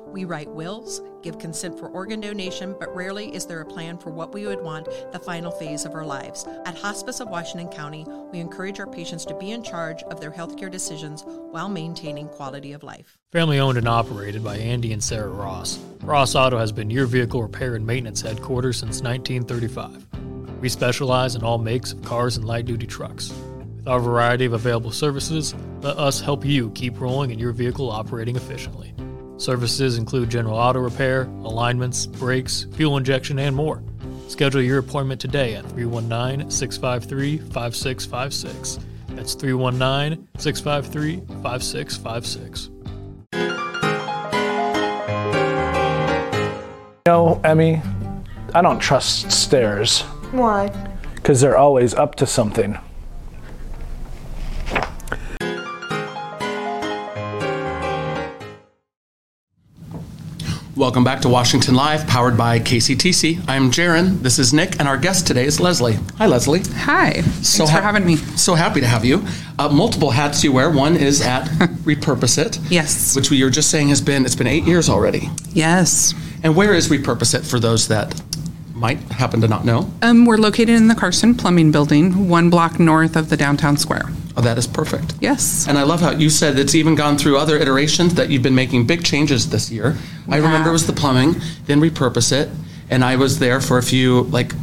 We 0.11 0.25
write 0.25 0.49
wills, 0.49 1.01
give 1.23 1.39
consent 1.39 1.79
for 1.79 1.87
organ 1.87 2.19
donation, 2.19 2.75
but 2.77 2.93
rarely 2.93 3.33
is 3.33 3.45
there 3.45 3.61
a 3.61 3.65
plan 3.65 3.97
for 3.97 4.09
what 4.09 4.33
we 4.33 4.45
would 4.45 4.61
want 4.61 4.89
the 5.13 5.19
final 5.19 5.51
phase 5.51 5.85
of 5.85 5.93
our 5.93 6.05
lives. 6.05 6.45
At 6.65 6.77
Hospice 6.77 7.21
of 7.21 7.29
Washington 7.29 7.69
County, 7.69 8.05
we 8.31 8.39
encourage 8.39 8.81
our 8.81 8.87
patients 8.87 9.25
to 9.25 9.37
be 9.37 9.51
in 9.51 9.63
charge 9.63 10.03
of 10.03 10.19
their 10.19 10.31
healthcare 10.31 10.69
decisions 10.69 11.23
while 11.25 11.69
maintaining 11.69 12.27
quality 12.27 12.73
of 12.73 12.83
life. 12.83 13.17
Family 13.31 13.59
owned 13.59 13.77
and 13.77 13.87
operated 13.87 14.43
by 14.43 14.57
Andy 14.57 14.91
and 14.91 15.01
Sarah 15.01 15.29
Ross. 15.29 15.79
Ross 16.01 16.35
Auto 16.35 16.57
has 16.57 16.73
been 16.73 16.89
your 16.89 17.05
vehicle 17.05 17.41
repair 17.41 17.75
and 17.75 17.87
maintenance 17.87 18.19
headquarters 18.21 18.77
since 18.77 19.01
1935. 19.01 20.07
We 20.59 20.67
specialize 20.67 21.35
in 21.35 21.43
all 21.43 21.57
makes 21.57 21.93
of 21.93 22.03
cars 22.03 22.35
and 22.35 22.45
light 22.45 22.65
duty 22.65 22.85
trucks. 22.85 23.33
With 23.77 23.87
our 23.87 23.99
variety 23.99 24.45
of 24.45 24.53
available 24.53 24.91
services, 24.91 25.55
let 25.81 25.97
us 25.97 26.19
help 26.19 26.45
you 26.45 26.69
keep 26.71 26.99
rolling 26.99 27.31
and 27.31 27.39
your 27.39 27.53
vehicle 27.53 27.89
operating 27.89 28.35
efficiently. 28.35 28.93
Services 29.41 29.97
include 29.97 30.29
general 30.29 30.55
auto 30.55 30.79
repair, 30.79 31.23
alignments, 31.23 32.05
brakes, 32.05 32.67
fuel 32.73 32.97
injection, 32.97 33.39
and 33.39 33.55
more. 33.55 33.81
Schedule 34.27 34.61
your 34.61 34.77
appointment 34.77 35.19
today 35.19 35.55
at 35.55 35.67
319 35.71 36.51
653 36.51 37.39
5656. 37.39 38.79
That's 39.09 39.33
319 39.33 40.27
653 40.37 41.21
5656. 41.41 42.69
You 46.93 47.11
know, 47.11 47.41
Emmy, 47.43 47.81
I 48.53 48.61
don't 48.61 48.77
trust 48.77 49.31
stairs 49.31 50.01
Why? 50.33 50.67
because 51.15 51.41
they're 51.41 51.57
always 51.57 51.95
up 51.95 52.13
to 52.17 52.27
something. 52.27 52.77
Welcome 60.81 61.03
back 61.03 61.21
to 61.21 61.29
Washington 61.29 61.75
Live, 61.75 62.07
powered 62.07 62.35
by 62.35 62.57
KCTC. 62.57 63.47
I'm 63.47 63.69
Jaron. 63.69 64.23
This 64.23 64.39
is 64.39 64.51
Nick, 64.51 64.79
and 64.79 64.87
our 64.87 64.97
guest 64.97 65.27
today 65.27 65.45
is 65.45 65.59
Leslie. 65.59 65.99
Hi, 66.17 66.25
Leslie. 66.25 66.61
Hi. 66.73 67.21
Thanks 67.21 67.49
So 67.49 67.67
for 67.67 67.73
having 67.73 68.03
me. 68.03 68.15
So 68.15 68.55
happy 68.55 68.81
to 68.81 68.87
have 68.87 69.05
you. 69.05 69.23
Uh, 69.59 69.69
multiple 69.69 70.09
hats 70.09 70.43
you 70.43 70.51
wear. 70.51 70.71
One 70.71 70.97
is 70.97 71.21
at 71.21 71.43
Repurpose 71.85 72.43
It. 72.43 72.57
Yes. 72.71 73.15
Which 73.15 73.29
we 73.29 73.43
were 73.43 73.51
just 73.51 73.69
saying 73.69 73.89
has 73.89 74.01
been, 74.01 74.25
it's 74.25 74.35
been 74.35 74.47
eight 74.47 74.63
years 74.63 74.89
already. 74.89 75.29
Yes. 75.53 76.15
And 76.41 76.55
where 76.55 76.73
is 76.73 76.89
Repurpose 76.89 77.35
It 77.35 77.45
for 77.45 77.59
those 77.59 77.87
that 77.89 78.19
might 78.73 78.97
happen 79.11 79.39
to 79.41 79.47
not 79.47 79.63
know? 79.63 79.87
Um, 80.01 80.25
we're 80.25 80.37
located 80.37 80.69
in 80.69 80.87
the 80.87 80.95
Carson 80.95 81.35
Plumbing 81.35 81.71
Building, 81.71 82.27
one 82.27 82.49
block 82.49 82.79
north 82.79 83.15
of 83.15 83.29
the 83.29 83.37
downtown 83.37 83.77
square. 83.77 84.09
Oh, 84.35 84.41
that 84.41 84.57
is 84.57 84.65
perfect. 84.65 85.13
Yes. 85.19 85.67
And 85.67 85.77
I 85.77 85.83
love 85.83 85.99
how 85.99 86.09
you 86.09 86.31
said 86.31 86.57
it's 86.57 86.73
even 86.73 86.95
gone 86.95 87.19
through 87.19 87.37
other 87.37 87.57
iterations 87.57 88.15
that 88.15 88.29
you've 88.31 88.41
been 88.41 88.55
making 88.55 88.87
big 88.87 89.03
changes 89.03 89.49
this 89.49 89.69
year. 89.69 89.95
I 90.29 90.37
remember 90.37 90.69
it 90.69 90.73
was 90.73 90.87
the 90.87 90.93
plumbing, 90.93 91.41
then 91.65 91.81
repurpose 91.81 92.31
it, 92.31 92.49
and 92.89 93.03
I 93.03 93.15
was 93.15 93.39
there 93.39 93.61
for 93.61 93.77
a 93.77 93.83
few 93.83 94.23
like 94.23 94.53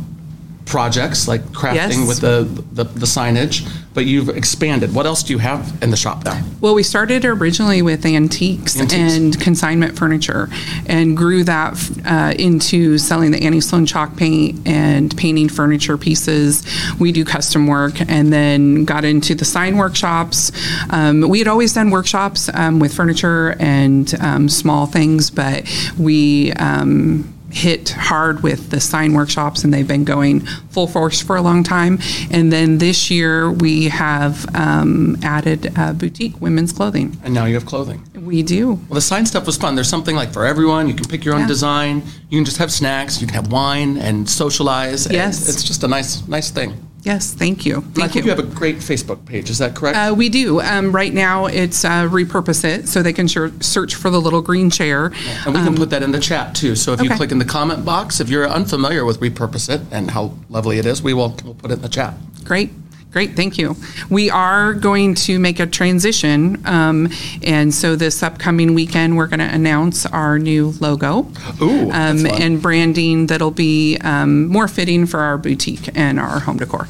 projects 0.68 1.26
like 1.26 1.42
crafting 1.52 1.74
Yes. 1.74 2.08
with 2.08 2.20
the, 2.20 2.44
the 2.72 2.84
the 2.84 3.06
signage. 3.06 3.66
But 3.94 4.06
you've 4.06 4.28
expanded. 4.28 4.94
What 4.94 5.06
else 5.06 5.24
do 5.24 5.32
you 5.32 5.40
have 5.40 5.76
in 5.82 5.90
the 5.90 5.96
shop 5.96 6.24
now? 6.24 6.40
Well, 6.60 6.74
we 6.74 6.84
started 6.84 7.24
originally 7.24 7.82
with 7.82 8.06
antiques, 8.06 8.78
Antiques. 8.78 8.94
and 8.94 9.40
consignment 9.40 9.98
furniture 9.98 10.48
and 10.86 11.16
grew 11.16 11.42
that 11.42 11.74
uh, 12.06 12.32
into 12.38 12.98
selling 12.98 13.32
the 13.32 13.42
Annie 13.42 13.60
Sloan 13.60 13.86
chalk 13.86 14.16
paint 14.16 14.68
and 14.68 15.16
painting 15.16 15.48
furniture 15.48 15.98
pieces. 15.98 16.62
We 17.00 17.10
do 17.10 17.24
custom 17.24 17.66
work 17.66 18.00
and 18.08 18.32
then 18.32 18.84
got 18.84 19.04
into 19.04 19.34
the 19.34 19.44
sign 19.44 19.76
workshops. 19.78 20.52
Um, 20.90 21.22
we 21.28 21.40
had 21.40 21.48
always 21.48 21.72
done 21.74 21.90
workshops 21.90 22.48
um, 22.54 22.78
with 22.78 22.94
furniture 22.94 23.56
and 23.58 24.14
um, 24.20 24.48
small 24.48 24.86
things, 24.86 25.28
but 25.28 25.64
we 25.98 26.52
um, 26.52 27.34
hit 27.58 27.88
hard 27.90 28.42
with 28.42 28.70
the 28.70 28.80
sign 28.80 29.12
workshops 29.14 29.64
and 29.64 29.72
they've 29.74 29.88
been 29.88 30.04
going 30.04 30.40
full 30.70 30.86
force 30.86 31.20
for 31.20 31.36
a 31.36 31.42
long 31.42 31.62
time. 31.64 31.98
And 32.30 32.52
then 32.52 32.78
this 32.78 33.10
year 33.10 33.50
we 33.50 33.88
have 33.88 34.46
um, 34.54 35.16
added 35.22 35.72
uh, 35.76 35.92
boutique 35.92 36.40
women's 36.40 36.72
clothing. 36.72 37.16
And 37.24 37.34
now 37.34 37.46
you 37.46 37.54
have 37.54 37.66
clothing. 37.66 38.02
We 38.14 38.42
do. 38.42 38.74
Well, 38.88 38.94
the 38.94 39.00
sign 39.00 39.26
stuff 39.26 39.46
was 39.46 39.56
fun. 39.56 39.74
There's 39.74 39.88
something 39.88 40.14
like 40.16 40.32
for 40.32 40.46
everyone. 40.46 40.86
You 40.88 40.94
can 40.94 41.06
pick 41.08 41.24
your 41.24 41.34
own 41.34 41.42
Yeah. 41.42 41.46
design. 41.48 42.02
You 42.30 42.38
can 42.38 42.44
just 42.44 42.58
have 42.58 42.70
snacks. 42.72 43.20
You 43.20 43.26
can 43.26 43.34
have 43.34 43.50
wine 43.50 43.96
and 43.98 44.28
socialize. 44.28 45.06
and 45.06 45.14
Yes. 45.14 45.48
it's 45.48 45.64
just 45.64 45.82
a 45.84 45.88
nice, 45.88 46.26
nice 46.28 46.50
thing. 46.50 46.74
Yes, 47.02 47.32
thank 47.32 47.64
you. 47.64 47.76
I 47.76 47.80
Thank 47.80 47.94
think 47.94 48.14
you. 48.16 48.22
you 48.24 48.30
have 48.30 48.38
a 48.40 48.54
great 48.54 48.76
Facebook 48.76 49.24
page. 49.24 49.50
Is 49.50 49.58
that 49.58 49.74
correct? 49.76 49.96
Uh, 49.96 50.14
we 50.16 50.28
do. 50.28 50.60
Um, 50.60 50.90
right 50.90 51.14
now, 51.14 51.46
it's 51.46 51.84
uh, 51.84 52.08
repurpose 52.08 52.64
it 52.64 52.88
so 52.88 53.02
they 53.02 53.12
can 53.12 53.28
sure, 53.28 53.52
search 53.60 53.94
for 53.94 54.10
the 54.10 54.20
little 54.20 54.42
green 54.42 54.68
chair. 54.68 55.12
and 55.46 55.54
we 55.54 55.60
can 55.60 55.76
put 55.76 55.90
that 55.90 56.02
in 56.02 56.10
the 56.10 56.20
chat 56.20 56.54
too. 56.54 56.74
So 56.74 56.92
if 56.92 57.00
you 57.00 57.10
um, 57.10 57.16
click 57.16 57.30
in 57.30 57.38
the 57.38 57.44
comment 57.44 57.84
box, 57.84 58.20
if 58.20 58.28
you're 58.28 58.48
unfamiliar 58.48 59.04
with 59.04 59.20
Repurpose 59.20 59.72
It 59.72 59.80
and 59.92 60.10
how 60.10 60.34
lovely 60.48 60.78
it 60.78 60.86
is, 60.86 61.02
we 61.02 61.14
will 61.14 61.36
we'll 61.44 61.54
put 61.54 61.70
it 61.70 61.74
in 61.74 61.82
the 61.82 61.88
chat. 61.88 62.14
Great. 62.44 62.70
Great, 63.10 63.34
thank 63.36 63.56
you. 63.56 63.74
We 64.10 64.28
are 64.30 64.74
going 64.74 65.14
to 65.14 65.38
make 65.38 65.60
a 65.60 65.66
transition, 65.66 66.60
um, 66.66 67.08
and 67.42 67.72
so 67.72 67.96
this 67.96 68.22
upcoming 68.22 68.74
weekend 68.74 69.16
we're 69.16 69.28
going 69.28 69.38
to 69.40 69.46
announce 69.46 70.04
our 70.04 70.38
new 70.38 70.74
logo 70.78 71.26
Ooh, 71.62 71.90
um, 71.90 72.26
and 72.26 72.60
branding 72.60 73.26
that'll 73.28 73.50
be 73.50 73.96
um, 74.02 74.46
more 74.48 74.68
fitting 74.68 75.06
for 75.06 75.20
our 75.20 75.38
boutique 75.38 75.88
and 75.96 76.20
our 76.20 76.40
home 76.40 76.58
decor. 76.58 76.86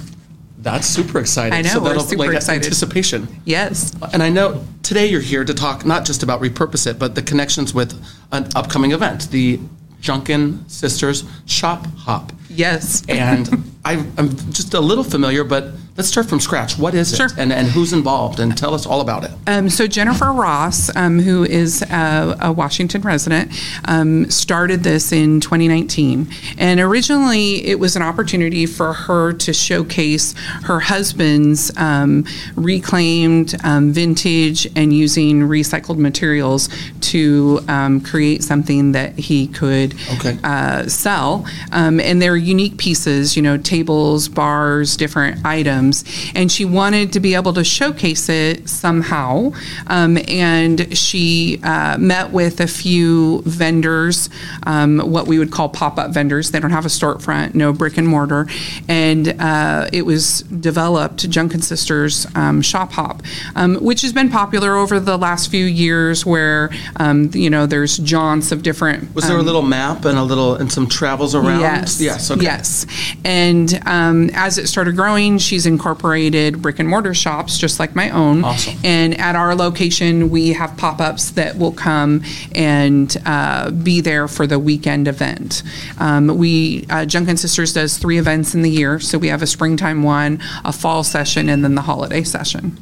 That's 0.61 0.89
super 0.89 1.21
exciting. 1.21 1.53
I 1.53 1.63
know, 1.63 1.69
So 1.71 1.81
we're 1.81 1.89
that'll 1.91 2.03
super 2.03 2.27
like 2.27 2.35
excited. 2.37 2.65
anticipation. 2.65 3.29
Yes, 3.45 3.93
And 4.13 4.21
I 4.23 4.29
know 4.29 4.65
today 4.83 5.07
you're 5.07 5.21
here 5.21 5.45
to 5.45 5.55
talk 5.55 5.87
not 5.87 6.05
just 6.05 6.25
about 6.25 6.41
Repurpose 6.43 6.89
It, 6.89 6.99
but 6.99 7.15
the 7.15 7.23
connections 7.23 7.73
with 7.73 7.95
an 8.33 8.49
upcoming 8.57 8.91
event, 8.91 9.31
the 9.31 9.61
Junkin 10.01 10.69
Sisters 10.69 11.25
Shop 11.47 11.87
Hop. 11.99 12.33
yes. 12.51 13.05
And 13.09 13.49
I, 13.85 14.05
I'm 14.19 14.31
just 14.53 14.75
a 14.75 14.81
little 14.81 15.05
familiar, 15.05 15.45
but 15.45 15.73
let's 15.97 16.09
start 16.09 16.29
from 16.29 16.41
scratch. 16.41 16.79
What 16.79 16.95
is 16.95 17.19
it? 17.19 17.33
And, 17.39 17.53
and 17.53 17.67
who's 17.69 17.93
involved? 17.93 18.39
And 18.39 18.57
tell 18.57 18.75
us 18.75 18.85
all 18.87 19.01
about 19.01 19.25
it. 19.25 19.31
Um, 19.47 19.69
so 19.71 19.87
Jennifer 19.87 20.33
Ross, 20.33 20.95
um, 20.95 21.19
who 21.21 21.45
is 21.45 21.83
a, 21.83 22.37
a 22.41 22.53
Washington 22.53 23.01
resident, 23.03 23.51
um, 23.87 24.29
started 24.31 24.83
this 24.83 25.11
in 25.13 25.41
2019, 25.41 26.29
and 26.59 26.81
originally 26.81 27.67
it 27.67 27.79
was 27.79 27.97
an 27.97 28.03
opportunity 28.03 28.67
for 28.67 28.93
her 28.93 29.33
to 29.35 29.53
showcase 29.53 30.35
her 30.65 30.81
husband's 30.81 31.77
um, 31.79 32.25
reclaimed, 32.57 33.55
um, 33.65 33.93
vintage, 33.93 34.67
and 34.77 34.93
using 34.93 35.41
recycled 35.41 35.97
materials 35.99 36.69
to 37.01 37.61
um, 37.69 38.01
create 38.01 38.43
something 38.45 38.93
that 38.93 39.19
he 39.19 39.47
could 39.49 39.95
Okay. 40.19 40.39
uh, 40.45 40.87
sell. 40.87 41.47
Um, 41.73 41.99
and 42.01 42.21
they're 42.21 42.37
unique 42.37 42.77
pieces, 42.77 43.37
you 43.37 43.43
know, 43.43 43.57
tables, 43.79 44.29
bars, 44.29 44.97
different 44.97 45.45
items. 45.45 46.05
And 46.35 46.51
she 46.51 46.65
wanted 46.65 47.13
to 47.13 47.21
be 47.21 47.35
able 47.35 47.53
to 47.53 47.65
showcase 47.65 48.29
it 48.29 48.69
somehow. 48.69 49.53
Um, 49.87 50.19
and 50.27 50.97
she 50.97 51.61
uh, 51.63 51.97
met 51.99 52.33
with 52.33 52.61
a 52.61 52.67
few 52.67 53.43
vendors, 53.43 54.31
um, 54.65 54.99
what 54.99 55.27
we 55.29 55.39
would 55.39 55.53
call 55.53 55.69
pop 55.69 55.97
up 55.99 56.13
vendors. 56.13 56.51
They 56.51 56.61
don't 56.61 56.73
have 56.73 56.87
a 56.87 56.95
storefront, 57.01 57.55
no 57.55 57.73
brick 57.73 57.97
and 57.99 58.09
mortar. 58.09 58.49
And 58.89 59.29
uh, 59.41 59.89
it 59.93 60.05
was 60.05 60.41
developed, 60.43 61.29
Junkin 61.31 61.63
Sisters 61.63 62.27
um, 62.35 62.61
Shop 62.63 62.91
Hop, 62.93 63.23
um, 63.55 63.77
which 63.77 64.03
has 64.03 64.13
been 64.13 64.29
popular 64.29 64.75
over 64.75 64.99
the 64.99 65.17
last 65.17 65.51
few 65.51 65.65
years 65.65 66.27
where, 66.27 66.71
um, 66.97 67.31
you 67.33 67.51
know, 67.51 67.67
there's 67.67 67.99
jaunts 67.99 68.51
of 68.51 68.63
different. 68.63 69.15
Was 69.15 69.29
there 69.29 69.37
a 69.37 69.41
um, 69.41 69.47
little 69.47 69.63
map 69.63 70.05
and 70.05 70.19
a 70.19 70.25
little 70.25 70.57
and 70.57 70.71
some 70.73 70.89
travels 70.89 71.35
around? 71.35 71.61
Yes. 71.61 72.01
Yes. 72.01 72.31
Okay. 72.31 72.43
Yes. 72.43 72.87
And 73.25 73.58
um, 73.87 74.31
as 74.35 74.59
it 74.59 74.69
started 74.69 74.97
growing, 74.97 75.39
she's 75.39 75.67
incorporated 75.67 76.63
brick 76.63 76.79
and 76.79 76.89
mortar 76.89 77.15
shops, 77.15 77.59
just 77.59 77.79
like 77.79 77.95
my 77.95 78.11
own. 78.11 78.45
Awesome. 78.45 78.77
And 78.85 79.19
at 79.19 79.37
our 79.37 79.55
location, 79.55 80.31
we 80.31 80.53
have 80.53 80.77
pop 80.77 81.01
ups 81.01 81.33
that 81.33 81.57
will 81.59 81.73
come 81.73 82.23
and 82.55 83.17
uh, 83.27 83.71
be 83.71 84.01
there 84.01 84.29
for 84.29 84.47
the 84.47 84.59
weekend 84.59 85.09
event. 85.09 85.63
Um, 85.99 86.39
we 86.39 86.87
uh, 86.91 87.05
Junkin 87.05 87.37
Sisters 87.37 87.73
does 87.73 87.99
three 87.99 88.19
events 88.19 88.55
in 88.55 88.63
the 88.63 88.71
year, 88.71 89.01
so 89.01 89.19
we 89.19 89.29
have 89.29 89.43
a 89.43 89.47
springtime 89.47 90.03
one, 90.03 90.41
a 90.65 90.73
fall 90.73 91.05
session, 91.05 91.49
and 91.49 91.65
then 91.65 91.75
the 91.75 91.83
holiday 91.83 92.23
session. 92.23 92.77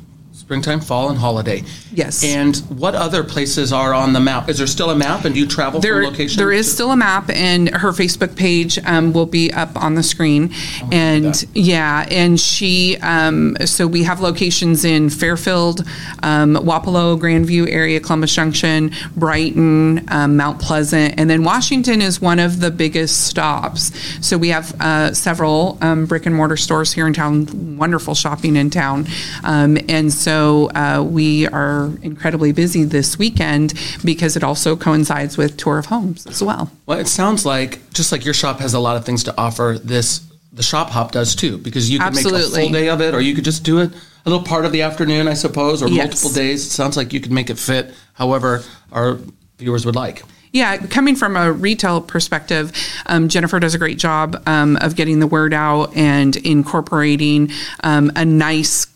Springtime, 0.46 0.78
fall, 0.80 1.08
and 1.10 1.18
holiday. 1.18 1.64
Yes. 1.92 2.22
And 2.22 2.56
what 2.78 2.94
other 2.94 3.24
places 3.24 3.72
are 3.72 3.92
on 3.92 4.12
the 4.12 4.20
map? 4.20 4.48
Is 4.48 4.58
there 4.58 4.68
still 4.68 4.90
a 4.90 4.94
map? 4.94 5.24
And 5.24 5.34
do 5.34 5.40
you 5.40 5.46
travel 5.48 5.80
There, 5.80 5.94
from 6.04 6.12
location? 6.12 6.38
there 6.38 6.52
is 6.52 6.66
to- 6.68 6.72
still 6.72 6.92
a 6.92 6.96
map, 6.96 7.28
and 7.30 7.68
her 7.70 7.90
Facebook 7.90 8.36
page 8.36 8.78
um, 8.84 9.12
will 9.12 9.26
be 9.26 9.52
up 9.52 9.74
on 9.74 9.96
the 9.96 10.04
screen. 10.04 10.52
And 10.92 11.34
yeah, 11.52 12.06
and 12.12 12.38
she, 12.38 12.96
um, 12.98 13.56
so 13.64 13.88
we 13.88 14.04
have 14.04 14.20
locations 14.20 14.84
in 14.84 15.10
Fairfield, 15.10 15.80
um, 16.22 16.54
Wapello, 16.54 17.18
Grandview 17.18 17.68
area, 17.68 17.98
Columbus 17.98 18.32
Junction, 18.32 18.92
Brighton, 19.16 20.04
um, 20.12 20.36
Mount 20.36 20.60
Pleasant, 20.60 21.14
and 21.18 21.28
then 21.28 21.42
Washington 21.42 22.00
is 22.00 22.20
one 22.22 22.38
of 22.38 22.60
the 22.60 22.70
biggest 22.70 23.26
stops. 23.26 23.90
So 24.24 24.38
we 24.38 24.50
have 24.50 24.80
uh, 24.80 25.12
several 25.12 25.76
um, 25.80 26.06
brick 26.06 26.24
and 26.24 26.36
mortar 26.36 26.56
stores 26.56 26.92
here 26.92 27.08
in 27.08 27.14
town, 27.14 27.76
wonderful 27.76 28.14
shopping 28.14 28.54
in 28.54 28.70
town. 28.70 29.08
Um, 29.42 29.76
and 29.88 30.12
so 30.36 30.68
uh, 30.72 31.02
we 31.02 31.46
are 31.48 31.90
incredibly 32.02 32.52
busy 32.52 32.84
this 32.84 33.18
weekend 33.18 33.72
because 34.04 34.36
it 34.36 34.44
also 34.44 34.76
coincides 34.76 35.38
with 35.38 35.56
Tour 35.56 35.78
of 35.78 35.86
Homes 35.86 36.26
as 36.26 36.42
well. 36.42 36.70
Well, 36.84 36.98
it 36.98 37.08
sounds 37.08 37.46
like 37.46 37.90
just 37.94 38.12
like 38.12 38.22
your 38.26 38.34
shop 38.34 38.60
has 38.60 38.74
a 38.74 38.78
lot 38.78 38.98
of 38.98 39.06
things 39.06 39.24
to 39.24 39.34
offer. 39.38 39.78
This 39.82 40.20
the 40.52 40.62
shop 40.62 40.90
hop 40.90 41.12
does 41.12 41.34
too, 41.34 41.56
because 41.56 41.90
you 41.90 41.98
could 41.98 42.14
make 42.14 42.24
a 42.26 42.28
Absolutely. 42.28 42.62
full 42.64 42.72
day 42.72 42.88
of 42.90 43.00
it, 43.00 43.14
or 43.14 43.20
you 43.22 43.34
could 43.34 43.44
just 43.44 43.64
do 43.64 43.78
it 43.80 43.90
a 44.26 44.30
little 44.30 44.44
part 44.44 44.66
of 44.66 44.72
the 44.72 44.82
afternoon, 44.82 45.26
I 45.26 45.32
suppose, 45.34 45.82
or 45.82 45.88
Yes. 45.88 46.06
multiple 46.06 46.32
days. 46.32 46.66
It 46.66 46.70
sounds 46.70 46.98
like 46.98 47.14
you 47.14 47.20
could 47.20 47.32
make 47.32 47.48
it 47.48 47.58
fit 47.58 47.94
however 48.12 48.62
our 48.92 49.18
viewers 49.58 49.86
would 49.86 49.96
like. 49.96 50.22
Yeah, 50.52 50.76
coming 50.76 51.16
from 51.16 51.34
a 51.36 51.50
retail 51.50 52.02
perspective, 52.02 52.72
um, 53.06 53.28
Jennifer 53.28 53.58
does 53.58 53.74
a 53.74 53.78
great 53.78 53.98
job 53.98 54.42
um, 54.46 54.76
of 54.82 54.96
getting 54.96 55.18
the 55.20 55.26
word 55.26 55.54
out 55.54 55.96
and 55.96 56.36
incorporating 56.36 57.50
um, 57.82 58.12
a 58.16 58.24
nice 58.24 58.86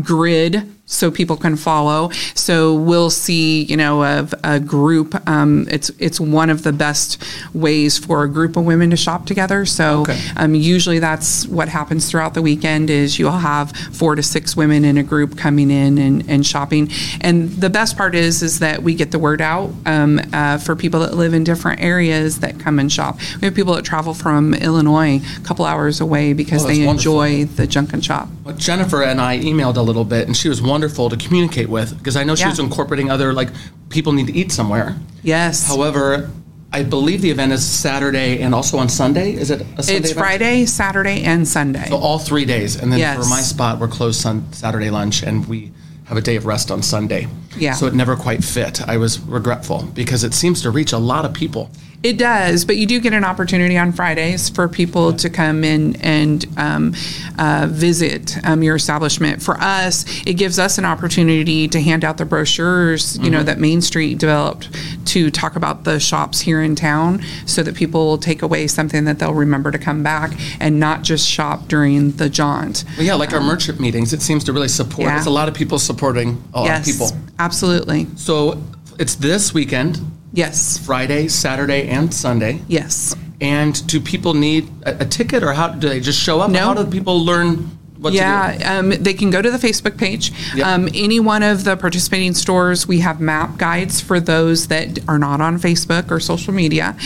grid 0.00 0.73
so 0.86 1.10
people 1.10 1.36
can 1.36 1.56
follow. 1.56 2.10
So 2.34 2.74
we'll 2.74 3.08
see, 3.10 3.62
you 3.62 3.76
know, 3.76 4.02
a, 4.02 4.28
a 4.44 4.60
group. 4.60 5.14
Um, 5.28 5.66
it's 5.70 5.90
it's 5.98 6.20
one 6.20 6.50
of 6.50 6.62
the 6.62 6.72
best 6.72 7.22
ways 7.54 7.96
for 7.98 8.22
a 8.24 8.28
group 8.28 8.56
of 8.56 8.64
women 8.64 8.90
to 8.90 8.96
shop 8.96 9.24
together. 9.26 9.64
So 9.64 10.00
Okay. 10.02 10.18
um, 10.36 10.54
usually 10.54 10.98
that's 10.98 11.46
what 11.46 11.68
happens 11.68 12.10
throughout 12.10 12.34
the 12.34 12.42
weekend 12.42 12.90
is 12.90 13.18
you'll 13.18 13.30
have 13.32 13.72
four 13.92 14.14
to 14.14 14.22
six 14.22 14.56
women 14.56 14.84
in 14.84 14.98
a 14.98 15.02
group 15.02 15.38
coming 15.38 15.70
in 15.70 15.96
and, 15.98 16.28
and 16.28 16.46
shopping. 16.46 16.90
And 17.22 17.48
the 17.50 17.70
best 17.70 17.96
part 17.96 18.14
is 18.14 18.42
is 18.42 18.58
that 18.58 18.82
we 18.82 18.94
get 18.94 19.10
the 19.10 19.18
word 19.18 19.40
out 19.40 19.70
um, 19.86 20.20
uh, 20.32 20.58
for 20.58 20.76
people 20.76 21.00
that 21.00 21.14
live 21.14 21.32
in 21.34 21.44
different 21.44 21.80
areas 21.80 22.40
that 22.40 22.60
come 22.60 22.78
and 22.78 22.92
shop. 22.92 23.18
We 23.40 23.46
have 23.46 23.54
people 23.54 23.74
that 23.74 23.84
travel 23.84 24.12
from 24.14 24.52
Illinois 24.54 25.20
a 25.38 25.40
couple 25.44 25.64
hours 25.64 26.00
away 26.00 26.34
because 26.34 26.64
Oh, 26.64 26.68
they 26.68 26.84
wonderful. 26.84 27.22
enjoy 27.22 27.44
the 27.46 27.66
Junkin 27.66 28.00
shop. 28.02 28.28
Well, 28.44 28.54
Jennifer 28.56 29.02
and 29.02 29.20
I 29.20 29.38
emailed 29.38 29.76
a 29.76 29.82
little 29.82 30.04
bit, 30.04 30.26
and 30.26 30.36
she 30.36 30.48
was 30.48 30.60
wonderful 30.74 31.08
to 31.08 31.16
communicate 31.16 31.68
with 31.68 31.96
because 31.98 32.16
I 32.16 32.24
know 32.24 32.34
she 32.34 32.42
Yeah. 32.42 32.50
was 32.50 32.58
incorporating 32.58 33.08
other 33.08 33.32
like 33.32 33.50
people 33.90 34.12
need 34.12 34.26
to 34.26 34.36
eat 34.40 34.50
somewhere. 34.50 34.96
Yes. 35.22 35.64
However, 35.68 36.30
I 36.72 36.82
believe 36.82 37.22
the 37.22 37.30
event 37.30 37.52
is 37.52 37.64
Saturday 37.64 38.40
and 38.42 38.52
also 38.52 38.76
on 38.78 38.88
Sunday. 38.88 39.28
Is 39.42 39.50
it 39.52 39.60
a 39.78 39.82
Sunday? 39.84 40.00
it's 40.00 40.10
event? 40.10 40.26
Friday, 40.26 40.66
Saturday, 40.66 41.22
and 41.22 41.46
Sunday. 41.46 41.86
So 41.88 41.96
all 41.96 42.18
three 42.18 42.44
days, 42.44 42.74
and 42.74 42.90
then 42.90 42.98
Yes. 42.98 43.16
for 43.16 43.26
my 43.30 43.40
spot, 43.40 43.78
we're 43.78 43.86
closed 43.98 44.20
sun, 44.20 44.46
Saturday 44.50 44.90
lunch, 44.90 45.22
and 45.22 45.46
we 45.46 45.70
have 46.08 46.18
a 46.18 46.20
day 46.20 46.34
of 46.34 46.44
rest 46.44 46.72
on 46.72 46.82
Sunday. 46.82 47.28
Yeah. 47.56 47.74
So 47.74 47.86
it 47.86 47.94
never 47.94 48.16
quite 48.16 48.42
fit. 48.42 48.82
I 48.88 48.96
was 48.96 49.20
regretful 49.20 49.78
because 49.94 50.24
it 50.24 50.34
seems 50.34 50.60
to 50.62 50.70
reach 50.72 50.92
a 50.92 50.98
lot 50.98 51.24
of 51.24 51.32
people. 51.32 51.70
It 52.04 52.18
does, 52.18 52.66
but 52.66 52.76
you 52.76 52.86
do 52.86 53.00
get 53.00 53.14
an 53.14 53.24
opportunity 53.24 53.78
on 53.78 53.90
Fridays 53.90 54.50
for 54.50 54.68
people 54.68 55.14
to 55.14 55.30
come 55.30 55.64
in 55.64 55.96
and 56.02 56.44
um, 56.58 56.94
uh, 57.38 57.66
visit 57.70 58.36
um, 58.44 58.62
your 58.62 58.76
establishment. 58.76 59.42
For 59.42 59.56
us, 59.58 60.04
it 60.26 60.34
gives 60.34 60.58
us 60.58 60.76
an 60.76 60.84
opportunity 60.84 61.66
to 61.66 61.80
hand 61.80 62.04
out 62.04 62.18
the 62.18 62.26
brochures, 62.26 63.18
you 63.20 63.30
know, 63.30 63.42
that 63.42 63.58
Main 63.58 63.80
Street 63.80 64.18
developed 64.18 64.68
to 65.06 65.30
talk 65.30 65.56
about 65.56 65.84
the 65.84 65.98
shops 65.98 66.40
here 66.40 66.60
in 66.60 66.76
town, 66.76 67.22
so 67.46 67.62
that 67.62 67.74
people 67.74 68.04
will 68.04 68.18
take 68.18 68.42
away 68.42 68.66
something 68.66 69.06
that 69.06 69.18
they'll 69.18 69.32
remember 69.32 69.70
to 69.70 69.78
come 69.78 70.02
back 70.02 70.32
and 70.60 70.78
not 70.78 71.04
just 71.04 71.26
shop 71.26 71.68
during 71.68 72.10
the 72.12 72.28
jaunt. 72.28 72.84
Well, 72.98 73.06
yeah, 73.06 73.14
like 73.14 73.32
our 73.32 73.40
merchant 73.40 73.80
meetings, 73.80 74.12
it 74.12 74.20
seems 74.20 74.44
to 74.44 74.52
really 74.52 74.68
support. 74.68 75.08
Yeah. 75.08 75.16
It's 75.16 75.26
a 75.26 75.30
lot 75.30 75.48
of 75.48 75.54
people 75.54 75.78
supporting 75.78 76.44
a 76.52 76.60
lot 76.60 76.66
yes, 76.66 76.86
of 76.86 76.92
people. 76.92 77.16
absolutely. 77.38 78.08
So 78.16 78.62
it's 78.98 79.14
this 79.14 79.54
weekend, 79.54 80.00
Yes, 80.34 80.78
Friday, 80.78 81.28
Saturday, 81.28 81.88
and 81.88 82.12
Sunday. 82.12 82.60
yes. 82.68 83.14
And 83.40 83.86
do 83.86 84.00
people 84.00 84.32
need 84.34 84.70
a, 84.84 85.02
a 85.02 85.04
ticket, 85.04 85.42
or 85.42 85.52
how 85.52 85.68
do 85.68 85.88
they 85.88 86.00
just 86.00 86.18
show 86.20 86.40
up? 86.40 86.50
No. 86.50 86.60
How 86.60 86.74
do 86.74 86.90
people 86.90 87.24
learn 87.24 87.70
what? 88.04 88.12
Yeah, 88.12 88.78
um, 88.78 88.90
they 88.90 89.14
can 89.14 89.30
go 89.30 89.42
to 89.42 89.50
the 89.50 89.58
Facebook 89.58 89.96
page. 89.98 90.30
Yep. 90.54 90.66
Um, 90.66 90.88
any 90.94 91.18
one 91.20 91.42
of 91.42 91.64
the 91.64 91.76
participating 91.76 92.34
stores, 92.34 92.86
we 92.86 93.00
have 93.00 93.20
map 93.20 93.56
guides 93.58 94.00
for 94.00 94.20
those 94.20 94.68
that 94.68 94.98
are 95.08 95.18
not 95.18 95.40
on 95.40 95.58
Facebook 95.58 96.10
or 96.10 96.20
social 96.20 96.52
media. 96.52 96.96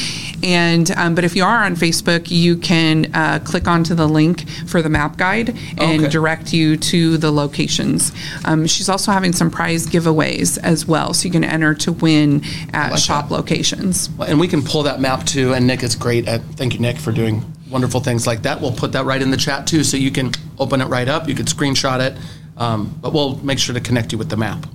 And 0.42 0.90
um, 0.92 1.14
but 1.14 1.24
if 1.24 1.34
you 1.36 1.44
are 1.44 1.64
on 1.64 1.76
Facebook, 1.76 2.30
you 2.30 2.56
can 2.56 3.10
uh, 3.14 3.38
click 3.44 3.66
onto 3.66 3.94
the 3.94 4.06
link 4.08 4.48
for 4.66 4.82
the 4.82 4.88
map 4.88 5.16
guide 5.16 5.56
and 5.78 6.02
Okay. 6.02 6.08
direct 6.10 6.52
you 6.52 6.76
to 6.76 7.16
the 7.16 7.30
locations. 7.30 8.12
Um, 8.44 8.66
she's 8.66 8.88
also 8.88 9.10
having 9.12 9.32
some 9.32 9.50
prize 9.50 9.86
giveaways 9.86 10.58
as 10.62 10.86
well, 10.86 11.14
so 11.14 11.24
you 11.26 11.30
can 11.32 11.44
enter 11.44 11.74
to 11.74 11.92
win 11.92 12.42
at 12.72 12.90
like 12.92 13.00
shop 13.00 13.28
that. 13.28 13.34
locations. 13.34 14.10
And 14.26 14.38
we 14.40 14.48
can 14.48 14.62
pull 14.62 14.82
that 14.82 15.00
map 15.00 15.24
too. 15.24 15.54
And 15.54 15.66
Nick 15.66 15.82
is 15.82 15.94
great 15.94 16.26
at. 16.28 16.42
Thank 16.56 16.74
you, 16.74 16.80
Nick, 16.80 16.96
for 16.98 17.12
doing 17.12 17.44
wonderful 17.70 18.00
things 18.00 18.26
like 18.26 18.42
that. 18.42 18.60
We'll 18.60 18.72
put 18.72 18.92
that 18.92 19.04
right 19.04 19.20
in 19.20 19.30
the 19.30 19.36
chat 19.36 19.66
too, 19.66 19.84
so 19.84 19.96
you 19.96 20.10
can 20.10 20.32
open 20.58 20.80
it 20.80 20.86
right 20.86 21.08
up. 21.08 21.28
You 21.28 21.34
can 21.34 21.46
screenshot 21.46 22.00
it, 22.00 22.16
um, 22.56 22.98
but 23.00 23.12
we'll 23.12 23.36
make 23.36 23.58
sure 23.58 23.74
to 23.74 23.80
connect 23.80 24.12
you 24.12 24.18
with 24.18 24.28
the 24.28 24.36
map. 24.36 24.66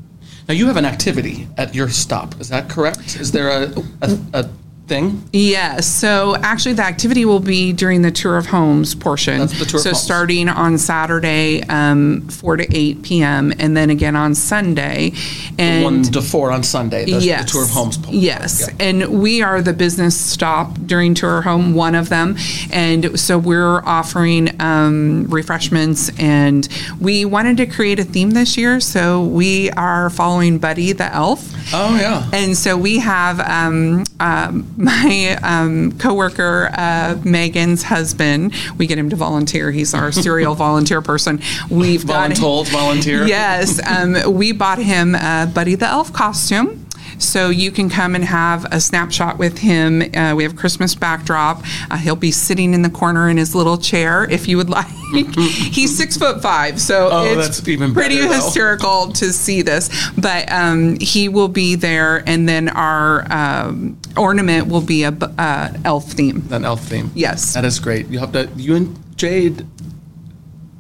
Now 0.48 0.54
you 0.54 0.68
have 0.68 0.78
an 0.78 0.86
activity 0.86 1.48
at 1.58 1.74
your 1.74 1.90
stop. 1.90 2.40
Is 2.42 2.50
that 2.50 2.70
correct? 2.70 3.16
Is 3.20 3.32
there 3.32 3.50
a, 3.50 3.74
a, 4.02 4.20
a 4.34 4.50
thing? 4.88 5.24
Yes. 5.32 5.88
So 5.88 6.36
actually, 6.36 6.74
the 6.74 6.84
activity 6.84 7.26
will 7.26 7.40
be 7.40 7.74
during 7.74 8.02
the 8.02 8.12
tour 8.12 8.38
of 8.38 8.46
homes 8.46 8.96
portion. 8.96 9.40
That's 9.40 9.58
the 9.58 9.66
tour 9.66 9.80
of 9.80 9.84
so 9.84 9.94
starting 9.94 10.50
on 10.50 10.78
Saturday, 10.78 11.64
um, 11.64 12.22
four 12.30 12.58
to 12.58 12.68
eight 12.76 13.02
p.m., 13.02 13.54
and 13.60 13.76
then 13.76 13.90
again 13.90 14.16
on 14.16 14.36
Sunday. 14.36 15.14
And 15.58 15.84
One 15.84 16.04
to 16.04 16.22
four 16.22 16.52
on 16.52 16.64
Sunday. 16.64 17.06
The, 17.06 17.20
yes. 17.20 17.46
the 17.46 17.52
tour 17.52 17.64
of 17.64 17.70
homes. 17.70 17.98
poll. 17.98 18.14
Yes. 18.14 18.68
Yeah. 18.68 18.76
And 18.80 19.22
we 19.22 19.42
are 19.42 19.62
the 19.62 19.74
business 19.74 20.20
stop 20.20 20.78
during 20.86 21.14
Tour 21.14 21.42
Home, 21.42 21.74
one 21.74 21.96
of 21.96 22.10
them. 22.10 22.36
And 22.72 23.20
so 23.20 23.38
we're 23.38 23.82
offering 23.86 24.60
um, 24.62 25.26
refreshments. 25.30 26.12
And 26.20 26.68
we 27.00 27.26
wanted 27.26 27.58
to 27.58 27.66
create 27.66 28.00
a 28.00 28.04
theme 28.04 28.32
this 28.32 28.58
year. 28.58 28.80
So 28.80 29.24
we 29.24 29.70
are 29.72 30.10
following 30.10 30.58
Buddy 30.58 30.92
the 30.92 31.14
Elf. 31.14 31.52
Oh 31.74 31.98
yeah. 31.98 32.30
And 32.34 32.58
so 32.58 32.76
we 32.76 33.00
have 33.00 33.40
um, 33.40 34.04
um, 34.20 34.73
my 34.78 35.38
um, 35.44 35.98
coworker 36.00 36.70
uh, 36.74 37.18
Megan's 37.24 37.84
husband. 37.84 38.54
We 38.78 38.88
get 38.88 38.98
him 38.98 39.10
to 39.10 39.16
volunteer. 39.16 39.72
He's 39.72 39.94
our 39.94 40.12
serial 40.12 40.56
volunteer 40.68 41.02
person. 41.02 41.42
We've 41.70 42.02
Voluntold, 42.04 42.68
volunteer. 42.70 43.24
Yes, 43.34 43.80
um, 43.88 44.34
we 44.34 44.52
bought 44.52 44.80
him 44.80 45.16
a 45.16 45.50
Buddy 45.54 45.76
the 45.76 45.88
Elf 45.88 46.12
costume. 46.14 46.80
So 47.20 47.50
you 47.50 47.72
can 47.72 47.90
come 47.90 48.16
and 48.16 48.24
have 48.24 48.66
a 48.72 48.82
snapshot 48.82 49.38
with 49.38 49.60
him. 49.60 50.02
Uh, 50.16 50.34
we 50.36 50.44
have 50.44 50.56
Christmas 50.56 50.96
backdrop. 50.96 51.64
Uh, 51.90 51.98
he'll 51.98 52.16
be 52.16 52.32
sitting 52.32 52.74
in 52.74 52.82
the 52.82 52.90
corner 52.90 53.30
in 53.30 53.38
his 53.38 53.54
little 53.54 53.78
chair 53.78 54.26
if 54.30 54.48
you 54.48 54.58
would 54.58 54.70
like. 54.70 54.88
He's 55.38 55.96
six 55.96 56.18
foot 56.18 56.42
five, 56.42 56.82
so 56.82 57.10
Oh, 57.12 57.24
it's 57.26 57.36
that's 57.60 57.68
even 57.68 57.94
pretty 57.94 58.18
better, 58.18 58.34
hysterical 58.34 59.12
to 59.14 59.32
see 59.32 59.62
this. 59.62 59.90
But 60.18 60.52
um, 60.52 60.98
he 61.00 61.30
will 61.30 61.48
be 61.50 61.76
there, 61.76 62.24
and 62.28 62.50
then 62.50 62.68
our 62.70 63.32
um, 63.32 63.98
ornament 64.18 64.68
will 64.68 64.82
be 64.82 65.04
a 65.04 65.10
uh, 65.10 65.74
elf 65.86 66.12
theme. 66.12 66.48
An 66.52 66.66
elf 66.66 66.82
theme. 66.84 67.12
Yes. 67.16 67.54
That 67.54 67.66
is 67.66 67.80
great. 67.80 68.08
You 68.08 68.20
have 68.20 68.32
to. 68.34 68.50
You 68.56 68.76
and 68.76 69.18
Jade. 69.18 69.66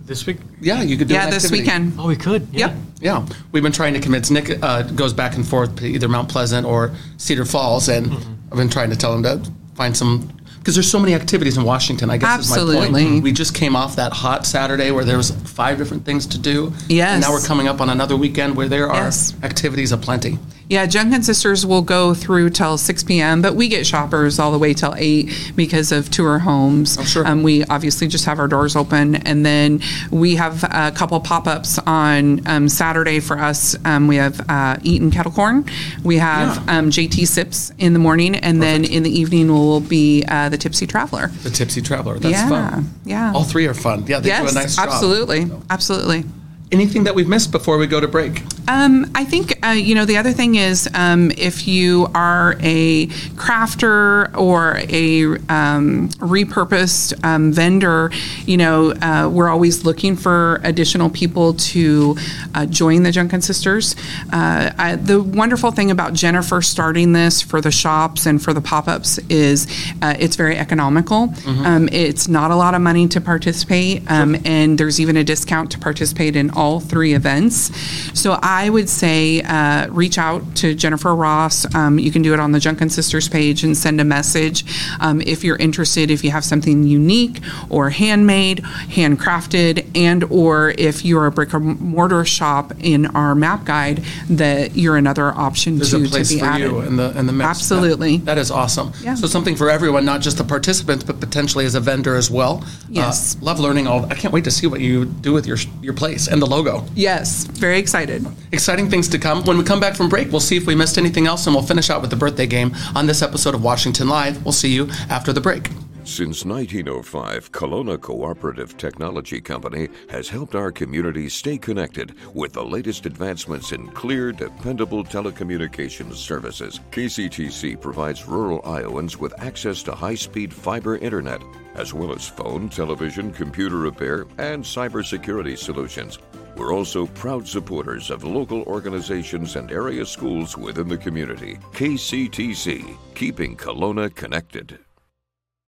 This 0.05 0.25
week? 0.25 0.37
Yeah, 0.59 0.81
you 0.81 0.97
could 0.97 1.07
do 1.07 1.13
Yeah, 1.13 1.25
an 1.25 1.29
this 1.29 1.45
activity. 1.45 1.63
weekend. 1.63 1.93
Oh, 1.97 2.07
we 2.07 2.15
could. 2.17 2.47
Yeah. 2.51 2.67
Yep. 2.67 2.77
Yeah, 2.99 3.25
we've 3.51 3.63
been 3.63 3.71
trying 3.73 3.93
to 3.95 3.99
convince 3.99 4.29
Nick. 4.29 4.61
Uh, 4.63 4.83
goes 4.83 5.13
back 5.13 5.35
and 5.35 5.45
forth 5.47 5.75
to 5.77 5.85
either 5.85 6.07
Mount 6.07 6.29
Pleasant 6.29 6.65
or 6.65 6.93
Cedar 7.17 7.45
Falls, 7.45 7.87
and 7.89 8.07
Mm-hmm. 8.07 8.33
I've 8.51 8.57
been 8.57 8.69
trying 8.69 8.89
to 8.91 8.95
tell 8.95 9.13
him 9.15 9.23
to 9.23 9.41
find 9.75 9.95
some 9.97 10.29
because 10.63 10.75
there's 10.75 10.89
so 10.89 10.97
many 10.97 11.13
activities 11.13 11.57
in 11.57 11.63
Washington. 11.65 12.09
I 12.09 12.15
guess 12.15 12.39
is 12.39 12.49
my 12.49 12.55
Absolutely. 12.55 13.03
point. 13.03 13.23
We 13.23 13.33
just 13.33 13.53
came 13.53 13.75
off 13.75 13.97
that 13.97 14.13
hot 14.13 14.45
Saturday 14.45 14.91
where 14.91 15.03
there 15.03 15.17
was 15.17 15.31
five 15.31 15.77
different 15.77 16.05
things 16.05 16.25
to 16.27 16.37
do. 16.37 16.71
Yes. 16.87 17.11
And 17.15 17.21
now 17.21 17.31
we're 17.31 17.41
coming 17.41 17.67
up 17.67 17.81
on 17.81 17.89
another 17.89 18.15
weekend 18.15 18.55
where 18.55 18.69
there 18.69 18.87
are 18.89 19.03
Yes. 19.03 19.33
activities 19.43 19.91
aplenty. 19.91 20.39
Yeah, 20.69 20.85
Junkin 20.85 21.21
Sisters 21.23 21.65
will 21.65 21.81
go 21.81 22.13
through 22.13 22.49
till 22.51 22.77
6 22.77 23.03
p.m., 23.03 23.41
but 23.41 23.53
we 23.53 23.67
get 23.67 23.85
shoppers 23.85 24.39
all 24.39 24.53
the 24.53 24.57
way 24.57 24.73
till 24.73 24.95
8 24.97 25.51
because 25.57 25.91
of 25.91 26.09
tour 26.09 26.39
homes. 26.39 26.97
Oh, 26.97 27.03
sure. 27.03 27.27
Um, 27.27 27.43
we 27.43 27.65
obviously 27.65 28.07
just 28.07 28.23
have 28.25 28.39
our 28.39 28.47
doors 28.47 28.77
open. 28.77 29.15
And 29.15 29.45
then 29.45 29.81
we 30.09 30.37
have 30.37 30.63
a 30.63 30.91
couple 30.95 31.19
pop 31.19 31.47
ups 31.47 31.77
on 31.79 32.47
um, 32.47 32.69
Saturday 32.69 33.19
for 33.19 33.37
us. 33.37 33.75
Um, 33.83 34.07
we 34.07 34.15
have 34.15 34.39
uh, 34.49 34.77
Eaton 34.83 35.11
Kettle 35.11 35.33
Corn, 35.33 35.65
we 36.01 36.17
have 36.17 36.63
Yeah. 36.65 36.77
um, 36.79 36.89
JT 36.89 37.27
Sips 37.27 37.73
in 37.77 37.91
the 37.91 37.99
morning, 37.99 38.33
and 38.33 38.63
then 38.63 38.85
in 38.85 39.03
the 39.03 39.11
evening 39.11 39.49
will 39.51 39.81
be 39.81 40.23
uh, 40.29 40.47
the 40.53 40.57
Tipsy 40.59 40.85
Traveler. 40.85 41.27
The 41.41 41.49
Tipsy 41.49 41.81
Traveler. 41.81 42.19
That's 42.19 42.31
Yeah, 42.31 42.47
fun. 42.47 42.93
yeah. 43.05 43.31
All 43.33 43.43
three 43.43 43.65
are 43.67 43.73
fun. 43.73 44.05
Yeah, 44.07 44.19
they 44.19 44.29
do 44.29 44.47
a 44.47 44.51
nice 44.51 44.75
job. 44.75 44.87
absolutely. 44.87 45.49
Absolutely. 45.71 46.25
Anything 46.71 47.03
that 47.05 47.15
we've 47.15 47.27
missed 47.27 47.51
before 47.51 47.77
we 47.79 47.87
go 47.87 47.99
to 47.99 48.07
break? 48.07 48.43
Um, 48.67 49.11
I 49.15 49.25
think 49.25 49.65
uh, 49.65 49.71
you 49.71 49.95
know 49.95 50.05
the 50.05 50.17
other 50.17 50.31
thing 50.31 50.55
is 50.55 50.89
um, 50.93 51.31
if 51.37 51.67
you 51.67 52.07
are 52.15 52.55
a 52.61 53.07
crafter 53.35 54.35
or 54.37 54.77
a 54.89 55.23
um, 55.51 56.09
repurposed 56.19 57.23
um, 57.25 57.51
vendor, 57.51 58.11
you 58.45 58.57
know 58.57 58.91
uh, 58.91 59.29
we're 59.31 59.49
always 59.49 59.83
looking 59.83 60.15
for 60.15 60.61
additional 60.63 61.09
people 61.09 61.55
to 61.55 62.15
uh, 62.55 62.65
join 62.65 63.03
the 63.03 63.11
Junkin 63.11 63.41
Sisters. 63.41 63.95
Uh, 64.31 64.71
I, 64.77 64.95
the 64.95 65.21
wonderful 65.21 65.71
thing 65.71 65.91
about 65.91 66.13
Jennifer 66.13 66.61
starting 66.61 67.13
this 67.13 67.41
for 67.41 67.59
the 67.59 67.71
shops 67.71 68.25
and 68.25 68.41
for 68.41 68.53
the 68.53 68.61
pop-ups 68.61 69.17
is 69.29 69.67
uh, 70.01 70.15
it's 70.19 70.35
very 70.35 70.57
economical. 70.57 71.33
Um, 71.65 71.89
it's 71.91 72.27
not 72.27 72.51
a 72.51 72.55
lot 72.55 72.75
of 72.75 72.81
money 72.81 73.07
to 73.09 73.19
participate, 73.19 74.09
um, 74.09 74.35
and 74.45 74.77
there's 74.77 74.99
even 74.99 75.17
a 75.17 75.23
discount 75.23 75.71
to 75.71 75.79
participate 75.79 76.35
in 76.35 76.49
all 76.51 76.79
three 76.79 77.13
events. 77.13 77.71
So 78.17 78.39
I 78.41 78.52
would 78.69 78.89
say 78.89 79.41
uh, 79.41 79.87
reach 79.89 80.17
out 80.17 80.41
to 80.57 80.75
Jennifer 80.75 81.13
Ross. 81.15 81.65
Um, 81.75 81.97
you 81.99 82.11
can 82.11 82.21
do 82.21 82.33
it 82.33 82.39
on 82.39 82.51
the 82.51 82.59
Junkin 82.59 82.89
Sisters 82.89 83.27
page 83.29 83.63
and 83.63 83.75
send 83.77 83.99
a 84.01 84.03
message 84.03 84.63
um, 84.99 85.21
if 85.21 85.43
you're 85.43 85.55
interested. 85.57 86.11
If 86.11 86.23
you 86.23 86.31
have 86.31 86.43
something 86.45 86.83
unique 86.83 87.39
or 87.69 87.89
handmade, 87.89 88.59
handcrafted, 88.63 89.85
and 89.95 90.23
or 90.25 90.73
if 90.77 91.05
you're 91.05 91.25
a 91.27 91.31
brick 91.31 91.53
and 91.53 91.79
mortar 91.79 92.25
shop 92.25 92.73
in 92.79 93.05
our 93.07 93.35
map 93.35 93.63
guide, 93.65 94.03
that 94.29 94.75
you're 94.75 94.97
another 94.97 95.31
option 95.31 95.77
There's 95.77 95.91
to, 95.91 96.03
a 96.03 96.07
place 96.07 96.29
to 96.29 96.35
be 96.35 96.39
for 96.41 96.45
added. 96.45 96.69
you 96.71 96.81
in 96.81 96.95
the 96.97 97.17
in 97.17 97.25
the 97.25 97.33
mix. 97.33 97.49
Absolutely. 97.49 98.17
That- 98.17 98.33
that 98.33 98.41
is 98.41 98.49
awesome. 98.49 98.91
Yeah. 99.03 99.13
So 99.13 99.27
something 99.27 99.55
for 99.55 99.69
everyone, 99.69 100.05
not 100.05 100.21
just 100.21 100.39
the 100.39 100.43
participants, 100.43 101.03
but 101.03 101.19
potentially 101.19 101.65
as 101.65 101.75
a 101.75 101.79
vendor 101.79 102.15
as 102.15 102.31
well. 102.31 102.65
Yes. 102.89 103.35
Uh, 103.35 103.45
love 103.45 103.59
learning 103.59 103.85
all. 103.85 104.05
I 104.07 104.15
can't 104.15 104.33
wait 104.33 104.43
to 104.45 104.51
see 104.51 104.65
what 104.65 104.81
you 104.81 105.05
do 105.05 105.33
with 105.33 105.45
your 105.45 105.57
your 105.83 105.93
place 105.93 106.27
and 106.27 106.41
the 106.41 106.47
logo. 106.47 106.83
Yes, 106.95 107.43
very 107.45 107.77
excited. 107.77 108.25
Exciting 108.53 108.87
things 108.87 109.07
to 109.09 109.17
come. 109.17 109.43
When 109.45 109.57
we 109.57 109.63
come 109.63 109.79
back 109.79 109.95
from 109.95 110.09
break, 110.09 110.29
we'll 110.29 110.39
see 110.39 110.55
if 110.55 110.67
we 110.67 110.75
missed 110.75 110.99
anything 110.99 111.25
else, 111.25 111.47
and 111.47 111.55
we'll 111.55 111.65
finish 111.65 111.89
out 111.89 112.01
with 112.01 112.11
the 112.11 112.15
birthday 112.15 112.45
game 112.45 112.71
on 112.93 113.07
this 113.07 113.23
episode 113.23 113.55
of 113.55 113.63
Washington 113.63 114.07
Live. 114.07 114.45
We'll 114.45 114.51
see 114.51 114.71
you 114.71 114.91
after 115.09 115.33
the 115.33 115.41
break. 115.41 115.69
Since 116.03 116.45
1905, 116.45 117.51
Kalona 117.51 117.99
Cooperative 117.99 118.77
Technology 118.77 119.41
Company 119.41 119.87
has 120.07 120.29
helped 120.29 120.53
our 120.53 120.71
community 120.71 121.29
stay 121.29 121.57
connected 121.57 122.13
with 122.35 122.53
the 122.53 122.63
latest 122.63 123.07
advancements 123.07 123.71
in 123.71 123.87
clear, 123.87 124.31
dependable 124.31 125.03
telecommunications 125.03 126.13
services. 126.13 126.79
KCTC 126.91 127.81
provides 127.81 128.27
rural 128.27 128.61
Iowans 128.65 129.17
with 129.17 129.33
access 129.41 129.81
to 129.83 129.95
high 129.95 130.13
speed 130.13 130.53
fiber 130.53 130.97
internet, 130.97 131.41
as 131.73 131.91
well 131.91 132.13
as 132.13 132.29
phone, 132.29 132.69
television, 132.69 133.31
computer 133.31 133.77
repair, 133.77 134.27
and 134.37 134.63
cybersecurity 134.63 135.57
solutions. 135.57 136.19
We're 136.55 136.73
also 136.73 137.07
proud 137.07 137.47
supporters 137.47 138.09
of 138.09 138.23
local 138.23 138.63
organizations 138.63 139.55
and 139.55 139.71
area 139.71 140.05
schools 140.05 140.57
within 140.57 140.87
the 140.87 140.97
community. 140.97 141.57
KCTC, 141.73 142.97
keeping 143.15 143.57
Kalona 143.57 144.13
connected. 144.13 144.79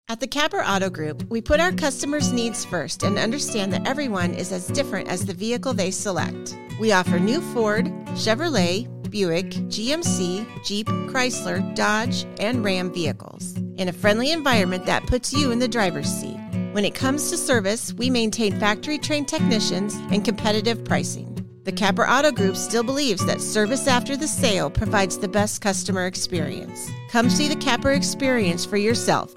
At 0.09 0.21
the 0.21 0.27
Capper 0.27 0.61
Auto 0.61 0.89
Group, 0.89 1.29
we 1.29 1.41
put 1.41 1.59
our 1.59 1.73
customers' 1.73 2.31
needs 2.31 2.63
first 2.63 3.03
and 3.03 3.17
understand 3.17 3.73
that 3.73 3.85
everyone 3.85 4.33
is 4.33 4.53
as 4.53 4.67
different 4.67 5.09
as 5.09 5.25
the 5.25 5.33
vehicle 5.33 5.73
they 5.73 5.91
select. 5.91 6.57
We 6.79 6.93
offer 6.93 7.19
new 7.19 7.41
Ford, 7.53 7.87
Chevrolet, 8.15 8.87
Buick, 9.09 9.49
GMC, 9.49 10.63
Jeep, 10.63 10.87
Chrysler, 10.87 11.75
Dodge, 11.75 12.25
and 12.39 12.63
Ram 12.63 12.93
vehicles 12.93 13.57
in 13.77 13.89
a 13.89 13.93
friendly 13.93 14.31
environment 14.31 14.85
that 14.85 15.05
puts 15.07 15.33
you 15.33 15.51
in 15.51 15.59
the 15.59 15.67
driver's 15.67 16.09
seat. 16.09 16.36
When 16.77 16.85
it 16.85 16.93
comes 16.93 17.31
to 17.31 17.37
service, 17.37 17.91
we 17.91 18.11
maintain 18.11 18.59
factory 18.59 18.99
trained 18.99 19.27
technicians 19.27 19.95
and 20.11 20.23
competitive 20.23 20.85
pricing. 20.85 21.43
The 21.63 21.71
Capper 21.71 22.07
Auto 22.07 22.31
Group 22.31 22.55
still 22.55 22.83
believes 22.83 23.25
that 23.25 23.41
service 23.41 23.87
after 23.87 24.15
the 24.15 24.27
sale 24.27 24.69
provides 24.69 25.17
the 25.17 25.27
best 25.27 25.59
customer 25.59 26.05
experience. 26.05 26.87
Come 27.09 27.31
see 27.31 27.47
the 27.47 27.55
Capper 27.55 27.93
experience 27.93 28.63
for 28.63 28.77
yourself 28.77 29.33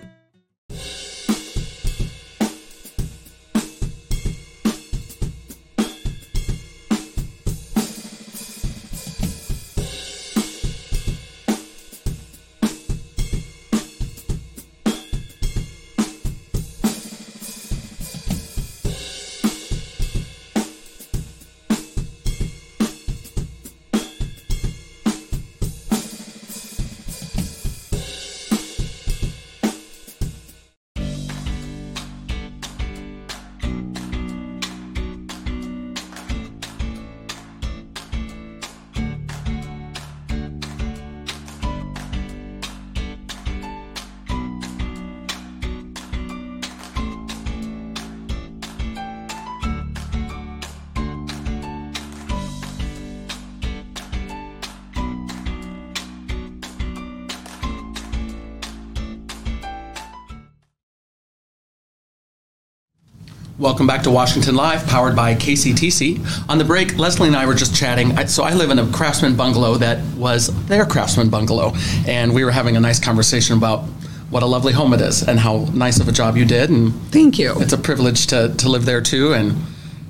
Welcome 63.60 63.86
back 63.86 64.02
to 64.04 64.10
Washington 64.10 64.54
Live, 64.54 64.86
powered 64.86 65.14
by 65.14 65.34
KCTC. 65.34 66.48
On 66.48 66.56
the 66.56 66.64
break, 66.64 66.96
Leslie 66.98 67.26
and 67.28 67.36
I 67.36 67.44
were 67.44 67.54
just 67.54 67.74
chatting. 67.76 68.16
I- 68.18 68.24
So 68.24 68.42
I 68.42 68.54
live 68.54 68.70
in 68.70 68.78
a 68.78 68.86
craftsman 68.86 69.36
bungalow 69.36 69.74
that 69.76 70.02
was 70.16 70.46
their 70.66 70.86
craftsman 70.86 71.28
bungalow, 71.28 71.74
and 72.06 72.32
we 72.32 72.42
were 72.42 72.52
having 72.52 72.76
a 72.78 72.80
nice 72.80 72.98
conversation 72.98 73.58
about 73.58 73.84
what 74.30 74.42
a 74.42 74.46
lovely 74.46 74.72
home 74.72 74.94
it 74.94 75.02
is 75.02 75.22
and 75.22 75.38
how 75.38 75.68
nice 75.74 76.00
of 76.00 76.08
a 76.08 76.12
job 76.12 76.38
you 76.38 76.46
did. 76.46 76.70
And 76.70 76.94
Thank 77.12 77.38
you. 77.38 77.54
it's 77.60 77.74
a 77.74 77.78
privilege 77.78 78.28
to, 78.28 78.48
to 78.56 78.68
live 78.70 78.86
there 78.86 79.02
too. 79.02 79.34
And 79.34 79.62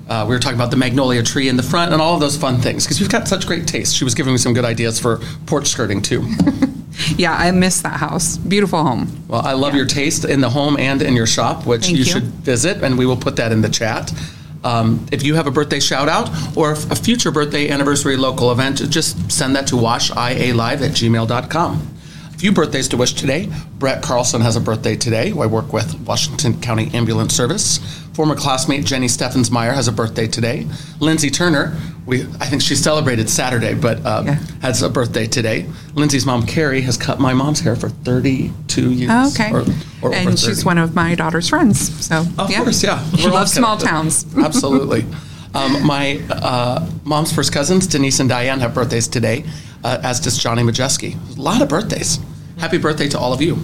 uh, 0.07 0.25
we 0.29 0.33
were 0.33 0.39
talking 0.39 0.57
about 0.57 0.71
the 0.71 0.77
magnolia 0.77 1.21
tree 1.21 1.49
in 1.49 1.57
the 1.57 1.63
front 1.63 1.91
and 1.91 2.01
all 2.01 2.13
of 2.13 2.21
those 2.21 2.37
fun 2.37 2.61
things 2.61 2.85
because 2.85 3.01
we've 3.01 3.09
got 3.09 3.27
such 3.27 3.45
great 3.47 3.67
taste. 3.67 3.95
She 3.95 4.05
was 4.05 4.15
giving 4.15 4.31
me 4.33 4.37
some 4.37 4.53
good 4.53 4.65
ideas 4.65 4.97
for 4.99 5.19
porch 5.45 5.67
skirting 5.67 6.01
too. 6.01 6.25
Yeah, 7.17 7.35
I 7.35 7.51
miss 7.51 7.81
that 7.81 7.99
house. 7.99 8.37
Beautiful 8.37 8.83
home. 8.83 9.23
Well, 9.27 9.41
I 9.45 9.53
love 9.53 9.75
your 9.75 9.85
taste 9.85 10.25
in 10.25 10.41
the 10.41 10.49
home 10.49 10.77
and 10.77 11.01
in 11.01 11.15
your 11.15 11.27
shop, 11.27 11.65
which 11.65 11.89
you, 11.89 11.97
you. 11.97 12.03
should 12.03 12.23
visit, 12.23 12.83
and 12.83 12.97
we 12.97 13.05
will 13.05 13.17
put 13.17 13.35
that 13.37 13.51
in 13.51 13.61
the 13.61 13.69
chat. 13.69 14.11
Um, 14.63 15.05
if 15.11 15.23
you 15.23 15.35
have 15.35 15.47
a 15.47 15.51
birthday 15.51 15.79
shout 15.79 16.07
out 16.07 16.29
or 16.55 16.73
a 16.73 16.95
future 16.95 17.31
birthday 17.31 17.69
anniversary 17.69 18.15
local 18.15 18.51
event, 18.51 18.89
just 18.89 19.31
send 19.31 19.55
that 19.55 19.67
to 19.67 19.75
washialive 19.75 20.81
at 20.81 20.91
gmail.com. 20.91 21.87
A 22.27 22.37
few 22.37 22.51
birthdays 22.51 22.87
to 22.89 22.97
wish 22.97 23.13
today. 23.13 23.51
Brett 23.79 24.03
Carlson 24.03 24.41
has 24.41 24.55
a 24.55 24.61
birthday 24.61 24.95
today, 24.95 25.29
who 25.29 25.41
I 25.41 25.47
work 25.47 25.73
with 25.73 25.99
Washington 26.01 26.59
County 26.61 26.91
Ambulance 26.93 27.35
Service. 27.35 27.79
Former 28.21 28.35
classmate 28.35 28.85
Jenny 28.85 29.07
Steffensmeyer 29.07 29.73
has 29.73 29.87
a 29.87 29.91
birthday 29.91 30.27
today. 30.27 30.67
Lindsay 30.99 31.31
Turner, 31.31 31.75
we 32.05 32.21
I 32.39 32.45
think 32.45 32.61
she 32.61 32.75
celebrated 32.75 33.27
Saturday, 33.31 33.73
but 33.73 34.05
uh, 34.05 34.21
Yeah. 34.23 34.37
has 34.61 34.83
a 34.83 34.89
birthday 34.91 35.25
today. 35.25 35.65
Lindsay's 35.95 36.23
mom 36.23 36.45
Carrie 36.45 36.81
has 36.81 36.97
cut 36.97 37.19
my 37.19 37.33
mom's 37.33 37.61
hair 37.61 37.75
for 37.75 37.89
32 37.89 38.91
years. 38.91 39.09
Oh, 39.11 39.29
Okay. 39.29 39.51
or- 39.51 39.65
or 40.03 40.13
and 40.13 40.37
she's 40.37 40.63
one 40.63 40.77
of 40.77 40.93
my 40.93 41.15
daughter's 41.15 41.49
friends. 41.49 42.05
So, 42.05 42.23
Of 42.37 42.51
yeah. 42.51 42.61
course, 42.61 42.83
yeah. 42.83 43.03
She 43.15 43.27
loves 43.27 43.53
small 43.53 43.77
towns. 43.77 44.23
Absolutely. 44.37 45.03
Um, 45.55 45.83
my 45.83 46.21
uh, 46.29 46.85
mom's 47.03 47.31
first 47.33 47.51
cousins, 47.51 47.87
Denise 47.87 48.19
and 48.19 48.29
Diane, 48.29 48.59
have 48.59 48.75
birthdays 48.75 49.07
today, 49.07 49.45
uh, 49.83 49.97
as 50.03 50.19
does 50.19 50.37
Johnny 50.37 50.61
Majeski. 50.61 51.15
A 51.35 51.41
lot 51.41 51.59
of 51.63 51.69
birthdays. 51.69 52.19
Happy 52.59 52.77
birthday 52.77 53.09
to 53.09 53.17
all 53.17 53.33
of 53.33 53.41
you. 53.41 53.57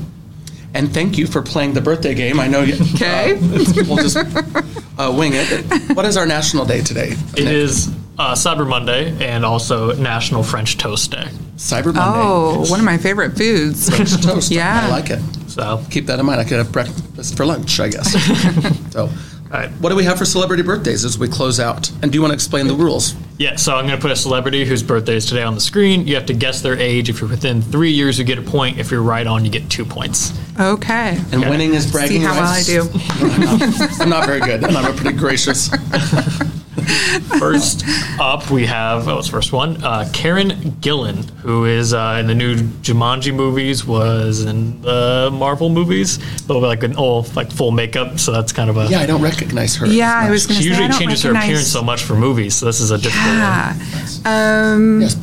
And 0.77 0.93
thank 0.93 1.17
you 1.17 1.25
for 1.25 1.41
playing 1.41 1.73
the 1.73 1.81
birthday 1.81 2.13
game. 2.13 2.39
I 2.39 2.47
know 2.47 2.61
you. 2.61 2.75
Okay. 2.97 3.33
uh, 3.33 3.73
we'll 3.87 3.97
just 3.97 4.15
uh, 4.17 5.13
wing 5.17 5.31
it. 5.33 5.95
What 5.95 6.05
is 6.05 6.17
our 6.17 6.25
national 6.27 6.65
day 6.65 6.81
today? 6.81 7.09
It 7.35 7.45
Nick? 7.45 7.47
is 7.47 7.87
uh, 8.19 8.33
Cyber 8.35 8.67
Monday 8.67 9.11
and 9.25 9.43
also 9.43 9.93
National 9.95 10.43
French 10.43 10.77
Toast 10.77 11.09
Day. 11.11 11.27
Cyber 11.57 11.85
Monday. 11.85 12.01
Oh, 12.03 12.65
one 12.69 12.79
of 12.79 12.85
my 12.85 12.97
favorite 12.97 13.35
foods. 13.35 13.89
French 13.89 14.15
toast. 14.23 14.51
Yeah. 14.51 14.81
I 14.85 14.89
like 14.89 15.09
it. 15.09 15.19
So, 15.47 15.83
Keep 15.89 16.05
that 16.07 16.19
in 16.19 16.25
mind. 16.27 16.39
I 16.39 16.43
could 16.43 16.57
have 16.57 16.71
breakfast 16.71 17.35
for 17.35 17.45
lunch, 17.45 17.79
I 17.79 17.89
guess. 17.89 18.11
so, 18.93 19.05
all 19.05 19.09
right. 19.51 19.71
what 19.81 19.89
do 19.89 19.95
we 19.95 20.03
have 20.03 20.19
for 20.19 20.25
celebrity 20.25 20.61
birthdays 20.61 21.03
as 21.05 21.17
we 21.17 21.27
close 21.27 21.59
out? 21.59 21.89
And 22.03 22.11
do 22.11 22.17
you 22.17 22.21
want 22.21 22.31
to 22.31 22.35
explain 22.35 22.67
the 22.67 22.75
rules? 22.75 23.15
Yeah, 23.37 23.55
so 23.55 23.75
I'm 23.75 23.85
going 23.85 23.95
to 23.95 24.01
put 24.01 24.09
a 24.09 24.15
celebrity 24.15 24.65
whose 24.65 24.81
birthday 24.81 25.15
is 25.15 25.27
today 25.27 25.43
on 25.43 25.53
the 25.53 25.61
screen. 25.61 26.07
You 26.07 26.15
have 26.15 26.25
to 26.25 26.33
guess 26.33 26.61
their 26.61 26.75
age. 26.77 27.07
If 27.07 27.21
you're 27.21 27.29
within 27.29 27.61
three 27.61 27.91
years, 27.91 28.17
you 28.17 28.25
get 28.25 28.39
a 28.39 28.41
point. 28.41 28.79
If 28.79 28.89
you're 28.89 29.03
right 29.03 29.27
on, 29.27 29.45
you 29.45 29.51
get 29.51 29.69
two 29.69 29.85
points. 29.85 30.33
Okay. 30.59 31.19
And 31.31 31.41
winning 31.41 31.75
is 31.75 31.91
bragging 31.91 32.21
See 32.21 32.25
how 32.25 32.33
well 32.33 32.43
I 32.47 32.55
rights. 32.55 32.65
do. 32.65 32.89
I'm 33.09 33.39
not, 33.41 34.01
I'm 34.01 34.09
not 34.09 34.25
very 34.25 34.39
good, 34.39 34.63
and 34.63 34.75
I'm 34.75 34.91
a 34.91 34.97
pretty 34.97 35.15
gracious. 35.17 35.69
First 37.39 37.83
up, 38.19 38.49
we 38.49 38.65
have, 38.65 39.07
oh, 39.07 39.15
what's 39.15 39.27
the 39.27 39.31
first 39.33 39.51
one? 39.51 39.83
Uh, 39.83 40.07
Karen 40.13 40.49
Gillan, 40.81 41.29
who 41.41 41.65
is 41.65 41.93
uh, 41.93 42.17
in 42.19 42.27
the 42.27 42.35
new 42.35 42.55
Jumanji 42.55 43.33
movies, 43.33 43.85
was 43.85 44.41
in 44.45 44.81
the 44.81 45.29
Marvel 45.33 45.69
movies, 45.69 46.17
but 46.47 46.55
with 46.55 46.63
like 46.63 46.83
an 46.83 46.95
old, 46.95 47.35
like 47.35 47.51
full 47.51 47.71
makeup. 47.71 48.19
So 48.19 48.31
that's 48.31 48.51
kind 48.53 48.69
of 48.69 48.77
a. 48.77 48.85
Yeah, 48.87 48.99
I 48.99 49.05
don't 49.05 49.21
recognize 49.21 49.75
her. 49.77 49.85
Yeah, 49.87 50.13
I 50.13 50.29
was 50.29 50.45
going 50.47 50.57
to 50.57 50.63
She 50.63 50.69
say. 50.69 50.69
usually 50.69 50.85
I 50.85 50.91
don't 50.91 50.99
changes 50.99 51.23
her 51.23 51.31
appearance 51.31 51.67
so 51.67 51.83
much 51.83 52.03
for 52.03 52.15
movies, 52.15 52.55
so 52.55 52.65
this 52.67 52.79
is 52.79 52.91
a 52.91 52.97
difficult 52.97 53.25
one. 53.27 53.35
Yeah. 53.35 54.71
Um, 54.73 55.01
Yes, 55.01 55.15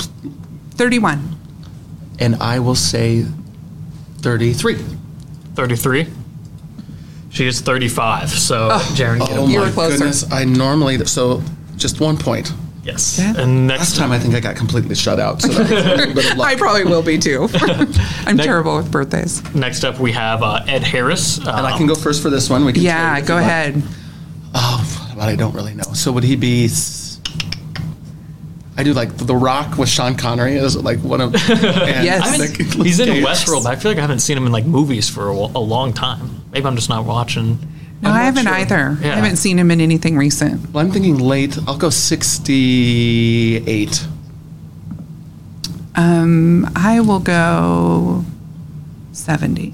31. 0.75 1.35
and 2.19 2.35
I 2.35 2.59
will 2.59 2.75
say 2.75 3.25
thirty-three. 4.19 4.77
33. 5.55 6.07
She 7.35 7.45
is 7.47 7.59
35, 7.61 8.29
so 8.29 8.69
Jaron, 8.95 9.19
get 9.19 9.31
a 9.31 9.35
Oh 9.41 9.47
You 9.47 9.59
my 9.59 9.69
closer. 9.71 9.97
goodness! 9.97 10.31
I 10.31 10.45
normally 10.45 11.03
so 11.05 11.43
just 11.75 11.99
one 11.99 12.17
point. 12.17 12.51
Yes. 12.83 13.19
Yeah. 13.19 13.33
And 13.37 13.67
Last 13.67 13.79
next 13.79 13.95
time 13.97 14.11
I 14.11 14.19
think 14.19 14.35
I 14.35 14.39
got 14.39 14.55
completely 14.55 14.95
shut 14.95 15.19
out. 15.19 15.41
So 15.41 15.49
that 15.49 15.97
was 15.97 16.11
a 16.11 16.13
bit 16.13 16.31
of 16.31 16.37
luck. 16.37 16.47
I 16.47 16.55
probably 16.55 16.85
will 16.85 17.01
be 17.03 17.17
too. 17.17 17.49
I'm 17.55 18.37
Next- 18.37 18.45
terrible 18.45 18.77
with 18.77 18.91
birthdays. 18.91 19.43
next 19.55 19.83
up, 19.83 19.99
we 19.99 20.11
have 20.13 20.43
uh, 20.43 20.63
Ed 20.67 20.83
Harris. 20.83 21.39
Uh, 21.39 21.51
and 21.57 21.65
I 21.67 21.75
can 21.77 21.87
go 21.87 21.95
first 21.95 22.21
for 22.21 22.29
this 22.29 22.49
one. 22.49 22.63
We 22.63 22.73
can 22.73 22.83
Yeah, 22.83 23.19
go 23.21 23.35
you 23.35 23.41
like. 23.41 23.49
ahead. 23.49 23.83
Oh, 24.53 25.11
but 25.17 25.27
I 25.27 25.35
don't 25.35 25.53
really 25.55 25.73
know. 25.73 25.83
So 25.93 26.11
would 26.13 26.23
he 26.23 26.35
be? 26.35 26.67
S- 28.75 28.79
I 28.79 28.83
do 28.83 28.93
like 28.93 29.15
The 29.17 29.35
Rock 29.35 29.77
with 29.77 29.89
Sean 29.89 30.15
Connery 30.15 30.55
is 30.55 30.75
like 30.75 30.99
one 30.99 31.21
of. 31.21 31.33
and 31.35 32.05
Yes. 32.05 32.39
I 32.39 32.47
he's 32.83 32.99
in 32.99 33.07
Cage. 33.09 33.25
Westworld, 33.25 33.63
but 33.63 33.71
I 33.71 33.75
feel 33.77 33.91
like 33.91 33.97
I 33.97 34.01
haven't 34.01 34.19
seen 34.19 34.37
him 34.37 34.45
in 34.45 34.51
like 34.51 34.65
movies 34.65 35.09
for 35.09 35.29
a, 35.29 35.33
a 35.33 35.59
long 35.59 35.93
time. 35.93 36.41
Maybe 36.51 36.65
I'm 36.65 36.75
just 36.75 36.89
not 36.89 37.05
watching. 37.05 37.57
No, 38.01 38.09
I'm 38.09 38.15
I 38.15 38.23
haven't 38.23 38.43
sure. 38.45 38.53
either. 38.53 38.97
Yeah. 39.01 39.13
I 39.13 39.15
haven't 39.15 39.37
seen 39.37 39.57
him 39.57 39.71
in 39.71 39.79
anything 39.81 40.17
recent. 40.17 40.71
Well, 40.73 40.85
I'm 40.85 40.91
thinking 40.91 41.17
late. 41.17 41.57
I'll 41.67 41.77
go 41.77 41.89
68. 41.89 44.05
Um, 45.95 46.69
I 46.75 46.99
will 46.99 47.19
go 47.21 48.25
70. 49.13 49.73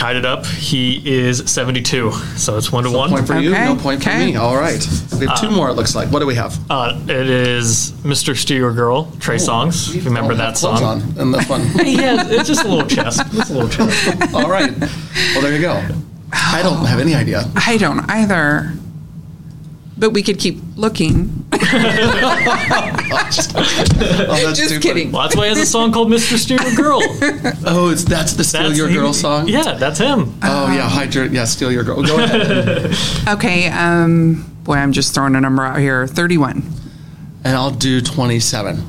Tied 0.00 0.16
it 0.16 0.24
up. 0.24 0.46
He 0.46 1.02
is 1.04 1.50
72, 1.50 2.10
so 2.34 2.56
it's 2.56 2.72
one 2.72 2.84
to 2.84 2.90
one. 2.90 3.10
Point 3.10 3.26
for 3.26 3.38
you, 3.38 3.52
Okay, 3.52 3.66
no 3.66 3.76
point 3.76 4.02
for 4.02 4.08
okay. 4.08 4.28
me. 4.28 4.36
All 4.36 4.56
right. 4.56 4.82
We 5.18 5.26
have 5.26 5.38
two 5.38 5.50
more, 5.50 5.68
it 5.68 5.74
looks 5.74 5.94
like. 5.94 6.08
What 6.10 6.20
do 6.20 6.26
we 6.26 6.36
have? 6.36 6.58
Uh, 6.70 6.98
it 7.06 7.28
is 7.28 7.92
Mr. 8.02 8.34
Steal 8.34 8.56
Your 8.56 8.72
Girl, 8.72 9.12
Trey 9.20 9.36
Songz. 9.36 9.94
We 9.94 10.00
Remember 10.00 10.34
that 10.34 10.56
clothes 10.56 10.78
song? 10.78 11.02
On 11.02 11.18
in 11.18 11.32
this 11.32 11.46
one. 11.50 11.60
yeah, 11.84 12.26
it's 12.28 12.48
just 12.48 12.64
a 12.64 12.68
little 12.68 12.88
chest. 12.88 13.20
It's 13.34 13.50
a 13.50 13.52
little 13.52 13.68
chest. 13.68 14.34
All 14.34 14.48
right. 14.48 14.70
Well, 14.80 15.42
there 15.42 15.54
you 15.54 15.60
go. 15.60 15.86
I 16.32 16.62
don't 16.62 16.86
have 16.86 16.98
any 16.98 17.14
idea. 17.14 17.44
I 17.54 17.76
don't 17.76 18.08
either. 18.08 18.72
But 19.98 20.14
we 20.14 20.22
could 20.22 20.38
keep 20.38 20.60
looking. 20.76 21.46
Oh, 21.72 22.92
that's 23.16 24.58
Just 24.58 24.68
stupid. 24.68 24.82
kidding. 24.82 25.12
Well, 25.12 25.22
that's 25.22 25.36
why 25.36 25.44
he 25.44 25.48
has 25.50 25.58
a 25.58 25.66
song 25.66 25.92
called 25.92 26.08
Mr. 26.08 26.36
Steal 26.36 26.60
Your 26.62 26.74
Girl. 26.76 27.00
Oh, 27.66 27.90
it's 27.90 28.04
that's 28.04 28.32
the 28.34 28.42
steal 28.44 28.62
That's 28.64 28.76
your 28.78 28.88
he- 28.88 28.94
girl 28.94 29.12
song. 29.12 29.46
Yeah, 29.48 29.74
that's 29.74 29.98
him. 29.98 30.34
Oh 30.42 30.72
yeah, 30.72 30.88
hydrate. 30.88 31.30
Yeah, 31.30 31.44
steal 31.44 31.70
your 31.70 31.84
girl. 31.84 32.02
Go 32.02 32.18
ahead. 32.22 32.92
Okay, 33.28 33.68
um, 33.68 34.44
boy, 34.64 34.74
I'm 34.74 34.92
just 34.92 35.14
throwing 35.14 35.34
a 35.36 35.40
number 35.40 35.62
out 35.64 35.78
here. 35.78 36.06
31. 36.06 36.62
and 37.44 37.56
I'll 37.56 37.70
do 37.70 38.00
27. 38.00 38.82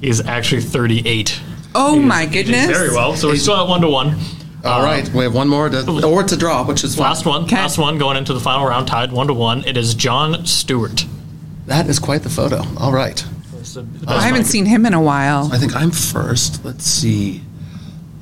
He's 0.00 0.20
actually 0.26 0.62
38. 0.62 1.40
Oh 1.74 1.94
He's- 1.94 2.06
my 2.08 2.26
goodness. 2.26 2.66
Very 2.66 2.90
well. 2.90 3.14
So 3.16 3.28
we're 3.28 3.36
still 3.36 3.56
at 3.56 3.68
one 3.68 3.80
to 3.82 3.88
one. 3.88 4.18
All 4.64 4.82
right, 4.82 5.08
we 5.10 5.24
have 5.24 5.34
one 5.34 5.48
more 5.48 5.70
to, 5.70 6.04
or 6.04 6.20
it's 6.20 6.32
a 6.32 6.36
draw, 6.36 6.66
which 6.66 6.84
is 6.84 6.94
fine. 6.94 7.04
Last 7.06 7.24
one. 7.24 7.44
Okay. 7.44 7.56
Last 7.56 7.78
one 7.78 7.96
going 7.96 8.18
into 8.18 8.34
the 8.34 8.40
final 8.40 8.66
round, 8.66 8.88
tied 8.88 9.10
one 9.12 9.28
to 9.28 9.32
one. 9.34 9.64
It 9.64 9.76
is 9.78 9.94
Jon 9.94 10.44
Stewart. 10.44 11.06
That 11.70 11.86
is 11.88 12.00
quite 12.00 12.24
the 12.24 12.30
photo. 12.30 12.64
All 12.78 12.90
right. 12.92 13.24
I 14.08 14.22
haven't 14.22 14.46
seen 14.46 14.66
him 14.66 14.84
in 14.86 14.92
a 14.92 15.00
while. 15.00 15.48
I 15.52 15.58
think 15.58 15.76
I'm 15.76 15.92
first. 15.92 16.64
Let's 16.64 16.84
see. 16.84 17.42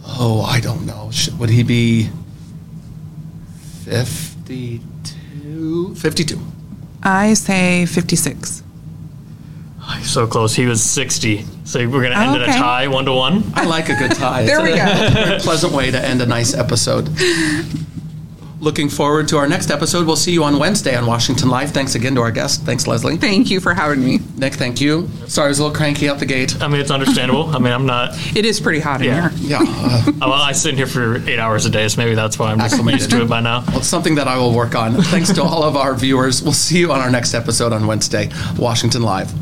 Oh, 0.06 0.42
I 0.42 0.60
don't 0.60 0.84
know. 0.84 1.08
Sh- 1.10 1.30
Would 1.30 1.48
he 1.48 1.62
be 1.62 2.10
52? 3.86 5.94
52. 5.94 6.38
I 7.02 7.32
say 7.32 7.86
56. 7.86 8.62
So 10.02 10.26
close. 10.26 10.54
He 10.54 10.66
was 10.66 10.82
60. 10.82 11.46
So 11.64 11.78
we're 11.88 12.02
going 12.02 12.12
to 12.12 12.18
end 12.18 12.36
in 12.36 12.42
a 12.42 12.46
tie, 12.46 12.88
one 12.88 13.06
to 13.06 13.12
one. 13.14 13.44
I 13.54 13.64
like 13.64 13.88
a 13.88 13.94
good 13.94 14.12
tie. 14.12 14.44
There 14.44 14.60
we 14.62 14.72
It's 14.72 14.82
a 14.82 15.14
go. 15.14 15.14
very 15.24 15.40
pleasant 15.40 15.72
way 15.72 15.90
to 15.90 15.98
end 15.98 16.20
a 16.20 16.26
nice 16.26 16.52
episode. 16.52 17.08
Looking 18.60 18.88
forward 18.88 19.28
to 19.28 19.36
our 19.36 19.46
next 19.48 19.70
episode. 19.70 20.04
We'll 20.06 20.16
see 20.16 20.32
you 20.32 20.42
on 20.42 20.58
Wednesday 20.58 20.96
on 20.96 21.06
Washington 21.06 21.48
Live. 21.48 21.70
Thanks 21.70 21.94
again 21.94 22.16
to 22.16 22.22
our 22.22 22.32
guest. 22.32 22.62
Thanks, 22.62 22.88
Leslie. 22.88 23.16
Thank 23.16 23.50
you 23.50 23.60
for 23.60 23.72
having 23.72 24.04
me. 24.04 24.18
Nick, 24.36 24.54
thank 24.54 24.80
you. 24.80 25.08
Sorry, 25.28 25.46
I 25.46 25.48
was 25.50 25.60
a 25.60 25.62
little 25.62 25.76
cranky 25.76 26.08
out 26.08 26.18
the 26.18 26.26
gate. 26.26 26.60
I 26.60 26.66
mean, 26.66 26.80
it's 26.80 26.90
understandable. 26.90 27.54
I 27.54 27.60
mean, 27.60 27.72
I'm 27.72 27.86
not. 27.86 28.14
It 28.36 28.44
is 28.44 28.58
pretty 28.60 28.80
hot 28.80 29.00
in 29.00 29.12
here. 29.12 29.30
Yeah, 29.36 29.60
uh, 29.62 30.12
Well, 30.20 30.32
I 30.32 30.50
sit 30.52 30.70
in 30.72 30.76
here 30.76 30.88
for 30.88 31.16
eight 31.28 31.38
hours 31.38 31.66
a 31.66 31.70
day, 31.70 31.86
so 31.86 32.00
maybe 32.02 32.16
that's 32.16 32.36
why 32.38 32.50
I'm 32.50 32.58
just 32.58 32.74
Acclimated. 32.74 33.00
used 33.00 33.10
to 33.12 33.22
it 33.22 33.28
by 33.28 33.40
now. 33.40 33.62
well, 33.68 33.78
it's 33.78 33.86
something 33.86 34.16
that 34.16 34.26
I 34.26 34.36
will 34.38 34.52
work 34.52 34.74
on. 34.74 34.94
Thanks 35.02 35.32
to 35.34 35.42
all 35.42 35.62
of 35.62 35.76
our 35.76 35.94
viewers. 35.94 36.42
We'll 36.42 36.52
see 36.52 36.80
you 36.80 36.90
on 36.90 36.98
our 37.00 37.10
next 37.10 37.34
episode 37.34 37.72
on 37.72 37.86
Wednesday, 37.86 38.28
Washington 38.58 39.02
Live. 39.02 39.32